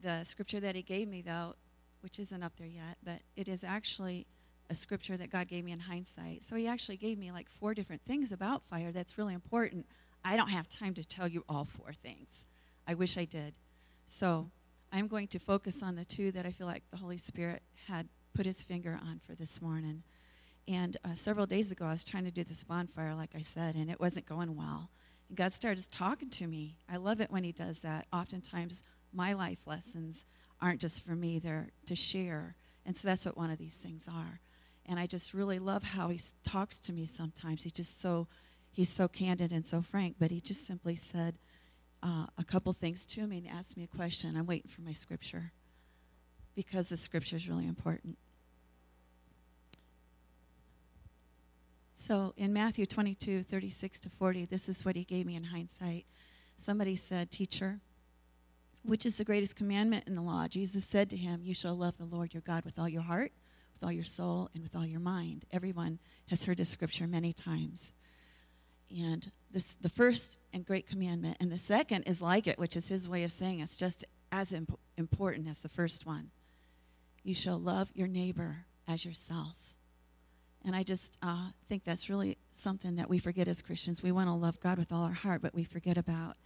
the 0.00 0.24
scripture 0.24 0.60
that 0.60 0.74
he 0.74 0.80
gave 0.80 1.06
me, 1.06 1.20
though, 1.20 1.54
which 2.00 2.18
isn't 2.18 2.42
up 2.42 2.56
there 2.56 2.66
yet, 2.66 2.96
but 3.04 3.20
it 3.36 3.46
is 3.46 3.62
actually 3.62 4.26
a 4.70 4.74
scripture 4.74 5.16
that 5.16 5.30
God 5.30 5.48
gave 5.48 5.64
me 5.64 5.72
in 5.72 5.80
hindsight. 5.80 6.42
So 6.42 6.56
he 6.56 6.66
actually 6.66 6.96
gave 6.96 7.18
me 7.18 7.32
like 7.32 7.48
four 7.48 7.74
different 7.74 8.02
things 8.02 8.32
about 8.32 8.64
fire 8.64 8.92
that's 8.92 9.16
really 9.18 9.34
important. 9.34 9.86
I 10.24 10.36
don't 10.36 10.48
have 10.48 10.68
time 10.68 10.94
to 10.94 11.04
tell 11.04 11.28
you 11.28 11.44
all 11.48 11.64
four 11.64 11.92
things. 11.92 12.44
I 12.86 12.94
wish 12.94 13.16
I 13.16 13.24
did. 13.24 13.54
So 14.06 14.50
I'm 14.92 15.06
going 15.06 15.28
to 15.28 15.38
focus 15.38 15.82
on 15.82 15.94
the 15.94 16.04
two 16.04 16.32
that 16.32 16.46
I 16.46 16.50
feel 16.50 16.66
like 16.66 16.82
the 16.90 16.96
Holy 16.96 17.18
Spirit 17.18 17.62
had 17.86 18.08
put 18.34 18.46
his 18.46 18.62
finger 18.62 18.98
on 19.02 19.20
for 19.26 19.34
this 19.34 19.60
morning. 19.60 20.02
And 20.66 20.96
uh, 21.04 21.14
several 21.14 21.46
days 21.46 21.72
ago, 21.72 21.86
I 21.86 21.90
was 21.90 22.04
trying 22.04 22.24
to 22.24 22.30
do 22.30 22.44
this 22.44 22.64
bonfire, 22.64 23.14
like 23.14 23.34
I 23.34 23.40
said, 23.40 23.74
and 23.74 23.90
it 23.90 24.00
wasn't 24.00 24.26
going 24.26 24.54
well. 24.54 24.90
And 25.28 25.36
God 25.36 25.52
started 25.52 25.90
talking 25.90 26.30
to 26.30 26.46
me. 26.46 26.76
I 26.90 26.98
love 26.98 27.20
it 27.20 27.30
when 27.30 27.44
He 27.44 27.52
does 27.52 27.78
that. 27.80 28.06
Oftentimes, 28.12 28.82
my 29.12 29.32
life 29.32 29.66
lessons 29.66 30.26
aren't 30.60 30.80
just 30.80 31.06
for 31.06 31.12
me, 31.12 31.38
they're 31.38 31.68
to 31.86 31.94
share. 31.94 32.54
And 32.84 32.96
so 32.96 33.08
that's 33.08 33.24
what 33.24 33.36
one 33.36 33.50
of 33.50 33.58
these 33.58 33.76
things 33.76 34.06
are. 34.08 34.40
And 34.88 34.98
I 34.98 35.06
just 35.06 35.34
really 35.34 35.58
love 35.58 35.82
how 35.82 36.08
He 36.08 36.20
talks 36.44 36.78
to 36.80 36.92
me 36.92 37.06
sometimes. 37.06 37.62
He's 37.62 37.72
just 37.72 38.00
so, 38.00 38.26
He's 38.70 38.90
so 38.90 39.06
candid 39.06 39.52
and 39.52 39.66
so 39.66 39.82
frank. 39.82 40.16
But 40.18 40.30
He 40.30 40.40
just 40.40 40.66
simply 40.66 40.96
said 40.96 41.38
uh, 42.02 42.26
a 42.36 42.44
couple 42.44 42.72
things 42.72 43.06
to 43.06 43.26
me 43.26 43.38
and 43.38 43.48
asked 43.48 43.76
me 43.76 43.84
a 43.84 43.96
question. 43.96 44.36
I'm 44.36 44.46
waiting 44.46 44.70
for 44.70 44.80
my 44.82 44.92
scripture 44.92 45.52
because 46.54 46.88
the 46.88 46.96
scripture 46.96 47.36
is 47.36 47.48
really 47.48 47.66
important. 47.66 48.18
So 51.94 52.32
in 52.36 52.52
Matthew 52.52 52.86
22, 52.86 53.42
36 53.42 54.00
to 54.00 54.08
40, 54.08 54.44
this 54.46 54.68
is 54.68 54.84
what 54.84 54.94
he 54.94 55.02
gave 55.02 55.26
me 55.26 55.34
in 55.34 55.44
hindsight. 55.44 56.06
Somebody 56.56 56.94
said, 56.94 57.30
Teacher, 57.30 57.80
which 58.84 59.04
is 59.04 59.18
the 59.18 59.24
greatest 59.24 59.56
commandment 59.56 60.06
in 60.06 60.14
the 60.14 60.22
law? 60.22 60.46
Jesus 60.46 60.84
said 60.84 61.10
to 61.10 61.16
him, 61.16 61.40
You 61.42 61.54
shall 61.54 61.74
love 61.74 61.98
the 61.98 62.04
Lord 62.04 62.32
your 62.32 62.40
God 62.40 62.64
with 62.64 62.78
all 62.78 62.88
your 62.88 63.02
heart, 63.02 63.32
with 63.78 63.86
all 63.86 63.92
your 63.92 64.04
soul, 64.04 64.50
and 64.54 64.62
with 64.62 64.74
all 64.74 64.84
your 64.86 64.98
mind. 64.98 65.44
Everyone 65.52 66.00
has 66.30 66.44
heard 66.44 66.56
this 66.56 66.68
scripture 66.68 67.06
many 67.06 67.32
times. 67.32 67.92
And 68.90 69.30
this, 69.52 69.76
the 69.76 69.88
first 69.88 70.40
and 70.52 70.66
great 70.66 70.88
commandment, 70.88 71.36
and 71.38 71.52
the 71.52 71.58
second 71.58 72.02
is 72.04 72.20
like 72.20 72.48
it, 72.48 72.58
which 72.58 72.74
is 72.74 72.88
his 72.88 73.08
way 73.08 73.22
of 73.22 73.30
saying 73.30 73.60
it's 73.60 73.76
just 73.76 74.04
as 74.32 74.52
imp- 74.52 74.78
important 74.96 75.46
as 75.46 75.60
the 75.60 75.68
first 75.68 76.06
one. 76.06 76.30
You 77.22 77.34
shall 77.34 77.58
love 77.58 77.90
your 77.94 78.08
neighbor 78.08 78.64
as 78.88 79.04
yourself. 79.04 79.54
And 80.64 80.74
I 80.74 80.82
just 80.82 81.16
uh, 81.22 81.50
think 81.68 81.84
that's 81.84 82.10
really 82.10 82.36
something 82.54 82.96
that 82.96 83.08
we 83.08 83.18
forget 83.18 83.46
as 83.46 83.62
Christians. 83.62 84.02
We 84.02 84.10
want 84.10 84.28
to 84.28 84.34
love 84.34 84.58
God 84.58 84.78
with 84.78 84.92
all 84.92 85.04
our 85.04 85.12
heart, 85.12 85.40
but 85.40 85.54
we 85.54 85.62
forget 85.62 85.96
about, 85.96 86.36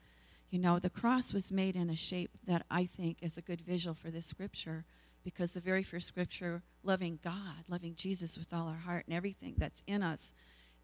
you 0.51 0.59
know, 0.59 0.79
the 0.79 0.91
cross 0.91 1.33
was 1.33 1.51
made 1.51 1.77
in 1.77 1.89
a 1.89 1.97
shape 1.97 2.33
that 2.47 2.67
I 2.71 2.85
think 2.85 3.19
is 3.23 3.39
a 3.39 3.43
good 3.43 3.63
visual 3.63 3.95
for 3.95 4.11
this 4.11 4.27
scripture 4.27 4.85
because 5.25 5.53
the 5.53 5.61
very 5.61 5.83
first 5.83 6.07
scripture, 6.07 6.63
loving 6.83 7.19
God, 7.23 7.65
loving 7.69 7.95
Jesus 7.95 8.37
with 8.39 8.53
all 8.53 8.69
our 8.69 8.77
heart 8.77 9.05
and 9.07 9.17
everything 9.17 9.55
that's 9.59 9.83
in 9.87 10.03
us, 10.03 10.33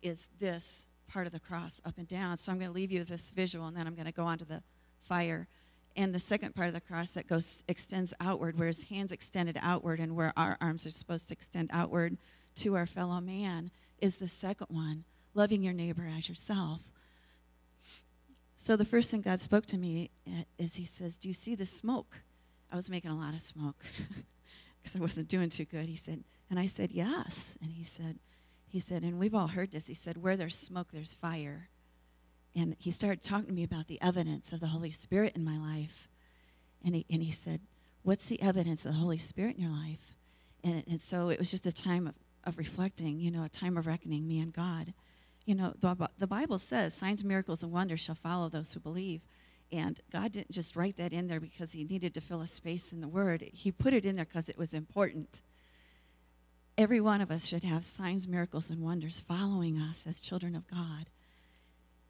is 0.02 0.28
this 0.38 0.86
part 1.08 1.26
of 1.26 1.32
the 1.32 1.40
cross 1.40 1.80
up 1.84 1.98
and 1.98 2.06
down. 2.06 2.36
So 2.36 2.52
I'm 2.52 2.58
going 2.58 2.70
to 2.70 2.74
leave 2.74 2.92
you 2.92 3.00
with 3.00 3.08
this 3.08 3.30
visual 3.30 3.66
and 3.66 3.76
then 3.76 3.86
I'm 3.86 3.94
going 3.94 4.06
to 4.06 4.12
go 4.12 4.24
on 4.24 4.38
to 4.38 4.44
the 4.44 4.62
fire. 5.00 5.48
And 5.96 6.14
the 6.14 6.20
second 6.20 6.54
part 6.54 6.68
of 6.68 6.74
the 6.74 6.80
cross 6.80 7.10
that 7.12 7.26
goes 7.26 7.64
extends 7.66 8.14
outward, 8.20 8.58
where 8.58 8.68
his 8.68 8.84
hands 8.84 9.10
extended 9.10 9.58
outward 9.60 9.98
and 9.98 10.14
where 10.14 10.32
our 10.36 10.56
arms 10.60 10.86
are 10.86 10.90
supposed 10.90 11.28
to 11.28 11.34
extend 11.34 11.70
outward 11.72 12.16
to 12.56 12.76
our 12.76 12.86
fellow 12.86 13.20
man, 13.20 13.70
is 14.00 14.18
the 14.18 14.28
second 14.28 14.68
one, 14.70 15.04
loving 15.34 15.62
your 15.62 15.72
neighbor 15.72 16.08
as 16.16 16.28
yourself. 16.28 16.82
So 18.56 18.76
the 18.76 18.84
first 18.84 19.10
thing 19.10 19.22
God 19.22 19.40
spoke 19.40 19.66
to 19.66 19.78
me 19.78 20.10
uh, 20.26 20.42
is 20.58 20.76
He 20.76 20.84
says, 20.84 21.16
Do 21.16 21.28
you 21.28 21.34
see 21.34 21.54
the 21.54 21.66
smoke? 21.66 22.22
I 22.70 22.76
was 22.76 22.90
making 22.90 23.10
a 23.10 23.16
lot 23.16 23.34
of 23.34 23.40
smoke 23.40 23.84
because 24.82 24.96
I 24.96 25.00
wasn't 25.00 25.28
doing 25.28 25.48
too 25.48 25.64
good. 25.64 25.86
He 25.86 25.96
said, 25.96 26.24
and 26.50 26.58
I 26.58 26.66
said, 26.66 26.92
Yes. 26.92 27.58
And 27.62 27.72
he 27.72 27.84
said, 27.84 28.18
he 28.68 28.80
said, 28.80 29.02
and 29.02 29.18
we've 29.18 29.34
all 29.34 29.46
heard 29.46 29.72
this. 29.72 29.86
He 29.86 29.94
said, 29.94 30.18
Where 30.18 30.36
there's 30.36 30.56
smoke, 30.56 30.88
there's 30.92 31.14
fire. 31.14 31.68
And 32.54 32.76
he 32.78 32.90
started 32.90 33.22
talking 33.22 33.46
to 33.46 33.52
me 33.52 33.62
about 33.62 33.86
the 33.86 34.00
evidence 34.02 34.52
of 34.52 34.60
the 34.60 34.66
Holy 34.68 34.90
Spirit 34.90 35.34
in 35.36 35.44
my 35.44 35.58
life. 35.58 36.08
And 36.84 36.94
he, 36.94 37.06
and 37.10 37.22
he 37.22 37.30
said, 37.30 37.60
What's 38.02 38.26
the 38.26 38.40
evidence 38.42 38.84
of 38.84 38.92
the 38.92 38.98
Holy 38.98 39.18
Spirit 39.18 39.56
in 39.56 39.62
your 39.62 39.72
life? 39.72 40.14
And, 40.62 40.84
and 40.86 41.00
so 41.00 41.30
it 41.30 41.38
was 41.38 41.50
just 41.50 41.66
a 41.66 41.72
time 41.72 42.06
of, 42.06 42.14
of 42.44 42.58
reflecting, 42.58 43.18
you 43.18 43.30
know, 43.30 43.44
a 43.44 43.48
time 43.48 43.76
of 43.76 43.86
reckoning, 43.86 44.26
me 44.26 44.38
and 44.38 44.52
God. 44.52 44.92
You 45.46 45.54
know, 45.54 45.72
the, 45.80 46.10
the 46.18 46.26
Bible 46.26 46.58
says 46.58 46.92
signs, 46.92 47.24
miracles, 47.24 47.62
and 47.62 47.72
wonders 47.72 48.00
shall 48.00 48.14
follow 48.14 48.48
those 48.48 48.74
who 48.74 48.80
believe. 48.80 49.22
And 49.70 50.00
God 50.10 50.32
didn't 50.32 50.50
just 50.50 50.76
write 50.76 50.96
that 50.96 51.12
in 51.12 51.26
there 51.26 51.40
because 51.40 51.72
he 51.72 51.84
needed 51.84 52.14
to 52.14 52.20
fill 52.20 52.40
a 52.40 52.46
space 52.46 52.92
in 52.92 53.00
the 53.00 53.08
Word. 53.08 53.42
He 53.52 53.70
put 53.70 53.92
it 53.92 54.06
in 54.06 54.16
there 54.16 54.24
because 54.24 54.48
it 54.48 54.56
was 54.56 54.72
important. 54.72 55.42
Every 56.78 57.00
one 57.00 57.20
of 57.20 57.30
us 57.30 57.46
should 57.46 57.64
have 57.64 57.84
signs, 57.84 58.26
miracles, 58.26 58.70
and 58.70 58.80
wonders 58.80 59.20
following 59.20 59.78
us 59.78 60.06
as 60.06 60.20
children 60.20 60.54
of 60.54 60.66
God. 60.68 61.10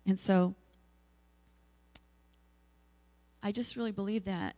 And 0.07 0.21
so 0.21 0.55
I 3.43 3.51
just 3.51 3.77
really 3.77 3.93
believe 3.93 4.25
that 4.25 4.57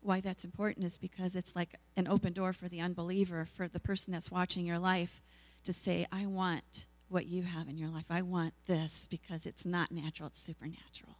why 0.00 0.20
that's 0.20 0.44
important 0.44 0.86
is 0.86 0.98
because 0.98 1.36
it's 1.36 1.54
like 1.54 1.74
an 1.96 2.08
open 2.08 2.32
door 2.32 2.52
for 2.52 2.68
the 2.68 2.80
unbeliever, 2.80 3.44
for 3.44 3.68
the 3.68 3.80
person 3.80 4.12
that's 4.12 4.30
watching 4.30 4.64
your 4.64 4.78
life 4.78 5.20
to 5.64 5.72
say, 5.72 6.06
I 6.10 6.26
want 6.26 6.86
what 7.08 7.26
you 7.26 7.42
have 7.42 7.68
in 7.68 7.76
your 7.76 7.90
life. 7.90 8.06
I 8.10 8.22
want 8.22 8.54
this 8.66 9.06
because 9.06 9.44
it's 9.46 9.66
not 9.66 9.92
natural, 9.92 10.28
it's 10.28 10.40
supernatural. 10.40 11.19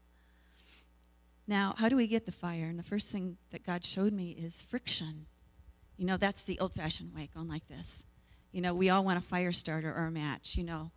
Now, 1.46 1.74
how 1.78 1.88
do 1.88 1.96
we 1.96 2.06
get 2.06 2.26
the 2.26 2.32
fire? 2.32 2.66
And 2.66 2.78
the 2.78 2.84
first 2.84 3.10
thing 3.10 3.36
that 3.50 3.66
God 3.66 3.84
showed 3.84 4.12
me 4.12 4.30
is 4.30 4.62
friction. 4.62 5.26
You 5.96 6.06
know, 6.06 6.16
that's 6.16 6.44
the 6.44 6.58
old 6.60 6.72
fashioned 6.72 7.14
way, 7.14 7.28
going 7.34 7.48
like 7.48 7.66
this. 7.68 8.06
You 8.52 8.60
know, 8.60 8.74
we 8.74 8.90
all 8.90 9.04
want 9.04 9.18
a 9.18 9.22
fire 9.22 9.52
starter 9.52 9.92
or 9.92 10.06
a 10.06 10.10
match, 10.10 10.56
you 10.56 10.64
know, 10.64 10.90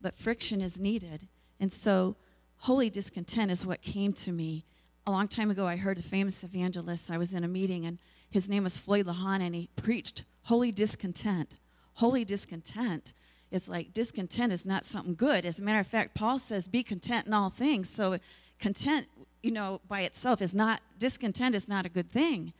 but 0.00 0.14
friction 0.14 0.60
is 0.60 0.78
needed. 0.78 1.28
And 1.58 1.72
so, 1.72 2.16
holy 2.56 2.90
discontent 2.90 3.50
is 3.50 3.66
what 3.66 3.82
came 3.82 4.12
to 4.14 4.32
me. 4.32 4.64
A 5.06 5.10
long 5.10 5.28
time 5.28 5.50
ago, 5.50 5.66
I 5.66 5.76
heard 5.76 5.98
a 5.98 6.02
famous 6.02 6.44
evangelist. 6.44 7.10
I 7.10 7.18
was 7.18 7.34
in 7.34 7.44
a 7.44 7.48
meeting, 7.48 7.84
and 7.84 7.98
his 8.30 8.48
name 8.48 8.64
was 8.64 8.78
Floyd 8.78 9.06
Lahan, 9.06 9.40
and 9.40 9.54
he 9.54 9.68
preached 9.76 10.24
holy 10.42 10.70
discontent. 10.70 11.56
Holy 11.94 12.24
discontent 12.24 13.12
is 13.50 13.68
like 13.68 13.92
discontent 13.92 14.52
is 14.52 14.64
not 14.64 14.84
something 14.84 15.14
good. 15.14 15.44
As 15.44 15.60
a 15.60 15.64
matter 15.64 15.80
of 15.80 15.86
fact, 15.86 16.14
Paul 16.14 16.38
says, 16.38 16.68
be 16.68 16.82
content 16.82 17.26
in 17.26 17.34
all 17.34 17.50
things. 17.50 17.90
So, 17.90 18.18
content, 18.58 19.06
you 19.42 19.50
know, 19.50 19.80
by 19.88 20.02
itself 20.02 20.42
is 20.42 20.54
not, 20.54 20.80
discontent 20.98 21.54
is 21.54 21.68
not 21.68 21.86
a 21.86 21.88
good 21.88 22.10
thing. 22.10 22.52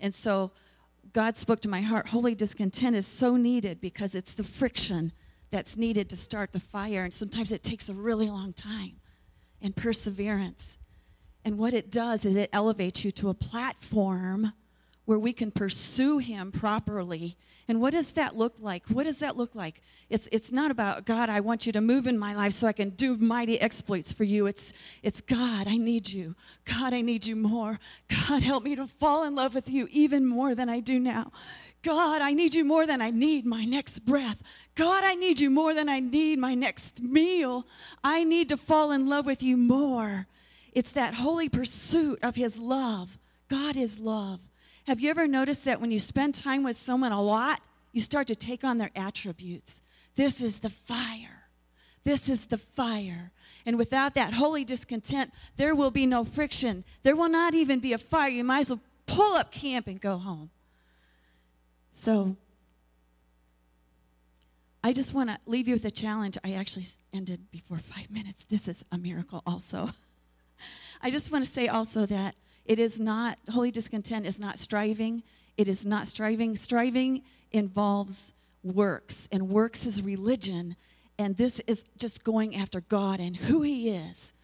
And 0.00 0.14
so, 0.14 0.52
God 1.12 1.36
spoke 1.36 1.60
to 1.62 1.68
my 1.68 1.80
heart. 1.80 2.08
Holy 2.08 2.34
discontent 2.34 2.94
is 2.94 3.06
so 3.06 3.36
needed 3.36 3.80
because 3.80 4.14
it's 4.14 4.34
the 4.34 4.44
friction 4.44 5.12
that's 5.50 5.76
needed 5.76 6.10
to 6.10 6.16
start 6.16 6.52
the 6.52 6.60
fire. 6.60 7.04
And 7.04 7.14
sometimes 7.14 7.52
it 7.52 7.62
takes 7.62 7.88
a 7.88 7.94
really 7.94 8.28
long 8.28 8.52
time 8.52 8.96
and 9.62 9.74
perseverance. 9.74 10.78
And 11.44 11.58
what 11.58 11.72
it 11.72 11.90
does 11.90 12.24
is 12.24 12.36
it 12.36 12.50
elevates 12.52 13.04
you 13.04 13.10
to 13.12 13.30
a 13.30 13.34
platform 13.34 14.52
where 15.06 15.18
we 15.18 15.32
can 15.32 15.50
pursue 15.50 16.18
Him 16.18 16.52
properly. 16.52 17.36
And 17.68 17.82
what 17.82 17.92
does 17.92 18.12
that 18.12 18.34
look 18.34 18.54
like? 18.60 18.88
What 18.88 19.04
does 19.04 19.18
that 19.18 19.36
look 19.36 19.54
like? 19.54 19.82
It's, 20.08 20.26
it's 20.32 20.50
not 20.50 20.70
about, 20.70 21.04
God, 21.04 21.28
I 21.28 21.40
want 21.40 21.66
you 21.66 21.72
to 21.72 21.82
move 21.82 22.06
in 22.06 22.18
my 22.18 22.34
life 22.34 22.54
so 22.54 22.66
I 22.66 22.72
can 22.72 22.88
do 22.90 23.18
mighty 23.18 23.60
exploits 23.60 24.10
for 24.10 24.24
you. 24.24 24.46
It's, 24.46 24.72
it's 25.02 25.20
God, 25.20 25.68
I 25.68 25.76
need 25.76 26.08
you. 26.08 26.34
God, 26.64 26.94
I 26.94 27.02
need 27.02 27.26
you 27.26 27.36
more. 27.36 27.78
God, 28.08 28.42
help 28.42 28.64
me 28.64 28.74
to 28.76 28.86
fall 28.86 29.24
in 29.24 29.34
love 29.34 29.54
with 29.54 29.68
you 29.68 29.86
even 29.90 30.24
more 30.24 30.54
than 30.54 30.70
I 30.70 30.80
do 30.80 30.98
now. 30.98 31.30
God, 31.82 32.22
I 32.22 32.32
need 32.32 32.54
you 32.54 32.64
more 32.64 32.86
than 32.86 33.02
I 33.02 33.10
need 33.10 33.44
my 33.44 33.66
next 33.66 34.00
breath. 34.00 34.42
God, 34.74 35.04
I 35.04 35.14
need 35.14 35.38
you 35.38 35.50
more 35.50 35.74
than 35.74 35.90
I 35.90 36.00
need 36.00 36.38
my 36.38 36.54
next 36.54 37.02
meal. 37.02 37.66
I 38.02 38.24
need 38.24 38.48
to 38.48 38.56
fall 38.56 38.92
in 38.92 39.10
love 39.10 39.26
with 39.26 39.42
you 39.42 39.58
more. 39.58 40.26
It's 40.72 40.92
that 40.92 41.14
holy 41.14 41.50
pursuit 41.50 42.18
of 42.22 42.34
His 42.34 42.58
love. 42.58 43.18
God 43.48 43.76
is 43.76 43.98
love. 43.98 44.40
Have 44.88 45.00
you 45.00 45.10
ever 45.10 45.28
noticed 45.28 45.66
that 45.66 45.82
when 45.82 45.90
you 45.90 45.98
spend 45.98 46.34
time 46.34 46.64
with 46.64 46.74
someone 46.74 47.12
a 47.12 47.20
lot, 47.20 47.60
you 47.92 48.00
start 48.00 48.26
to 48.28 48.34
take 48.34 48.64
on 48.64 48.78
their 48.78 48.90
attributes? 48.96 49.82
This 50.14 50.40
is 50.40 50.60
the 50.60 50.70
fire. 50.70 51.42
This 52.04 52.30
is 52.30 52.46
the 52.46 52.56
fire. 52.56 53.30
And 53.66 53.76
without 53.76 54.14
that 54.14 54.32
holy 54.32 54.64
discontent, 54.64 55.30
there 55.56 55.74
will 55.74 55.90
be 55.90 56.06
no 56.06 56.24
friction. 56.24 56.84
There 57.02 57.14
will 57.14 57.28
not 57.28 57.52
even 57.52 57.80
be 57.80 57.92
a 57.92 57.98
fire. 57.98 58.30
You 58.30 58.44
might 58.44 58.60
as 58.60 58.70
well 58.70 58.80
pull 59.04 59.36
up 59.36 59.52
camp 59.52 59.88
and 59.88 60.00
go 60.00 60.16
home. 60.16 60.48
So, 61.92 62.34
I 64.82 64.94
just 64.94 65.12
want 65.12 65.28
to 65.28 65.38
leave 65.44 65.68
you 65.68 65.74
with 65.74 65.84
a 65.84 65.90
challenge. 65.90 66.38
I 66.42 66.52
actually 66.52 66.86
ended 67.12 67.50
before 67.50 67.76
five 67.76 68.10
minutes. 68.10 68.44
This 68.44 68.66
is 68.66 68.82
a 68.90 68.96
miracle, 68.96 69.42
also. 69.46 69.90
I 71.02 71.10
just 71.10 71.30
want 71.30 71.44
to 71.44 71.50
say 71.50 71.68
also 71.68 72.06
that 72.06 72.36
it 72.68 72.78
is 72.78 73.00
not, 73.00 73.38
holy 73.48 73.70
discontent 73.70 74.26
is 74.26 74.38
not 74.38 74.58
striving. 74.58 75.22
It 75.56 75.68
is 75.68 75.86
not 75.86 76.06
striving. 76.06 76.54
Striving 76.54 77.22
involves 77.50 78.34
works, 78.62 79.26
and 79.32 79.48
works 79.48 79.86
is 79.86 80.02
religion. 80.02 80.76
And 81.18 81.34
this 81.36 81.60
is 81.66 81.84
just 81.96 82.22
going 82.22 82.54
after 82.54 82.82
God 82.82 83.20
and 83.20 83.34
who 83.34 83.62
He 83.62 83.88
is. 83.88 84.34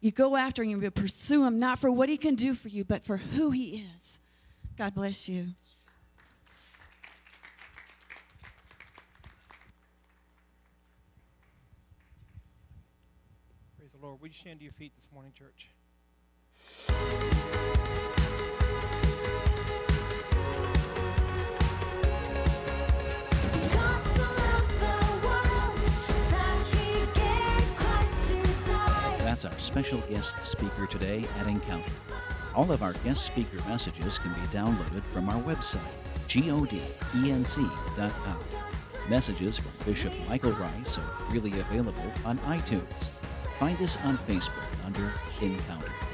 You 0.00 0.12
go 0.12 0.36
after 0.36 0.62
Him, 0.62 0.80
you 0.80 0.90
pursue 0.92 1.44
Him, 1.44 1.58
not 1.58 1.80
for 1.80 1.90
what 1.90 2.08
He 2.08 2.16
can 2.16 2.36
do 2.36 2.54
for 2.54 2.68
you, 2.68 2.84
but 2.84 3.04
for 3.04 3.16
who 3.16 3.50
He 3.50 3.84
is. 3.96 4.20
God 4.78 4.94
bless 4.94 5.28
you. 5.28 5.48
Praise 13.76 13.90
the 13.92 13.98
Lord. 14.00 14.20
Would 14.22 14.30
you 14.30 14.38
stand 14.38 14.60
to 14.60 14.64
your 14.64 14.72
feet 14.72 14.92
this 14.96 15.08
morning, 15.12 15.32
church? 15.36 15.70
That's 29.40 29.54
our 29.54 29.58
special 29.58 30.00
guest 30.10 30.44
speaker 30.44 30.86
today 30.86 31.24
at 31.38 31.46
Encounter. 31.46 31.90
All 32.54 32.70
of 32.72 32.82
our 32.82 32.92
guest 32.92 33.24
speaker 33.24 33.56
messages 33.66 34.18
can 34.18 34.34
be 34.34 34.40
downloaded 34.48 35.02
from 35.02 35.30
our 35.30 35.40
website, 35.44 35.80
godenc.com. 36.28 37.64
Messages 39.08 39.56
from 39.56 39.70
Bishop 39.86 40.12
Michael 40.28 40.52
Rice 40.52 40.98
are 40.98 41.30
freely 41.30 41.58
available 41.58 42.12
on 42.26 42.36
iTunes. 42.40 43.08
Find 43.58 43.80
us 43.80 43.96
on 44.04 44.18
Facebook 44.18 44.66
under 44.84 45.10
Encounter. 45.40 46.09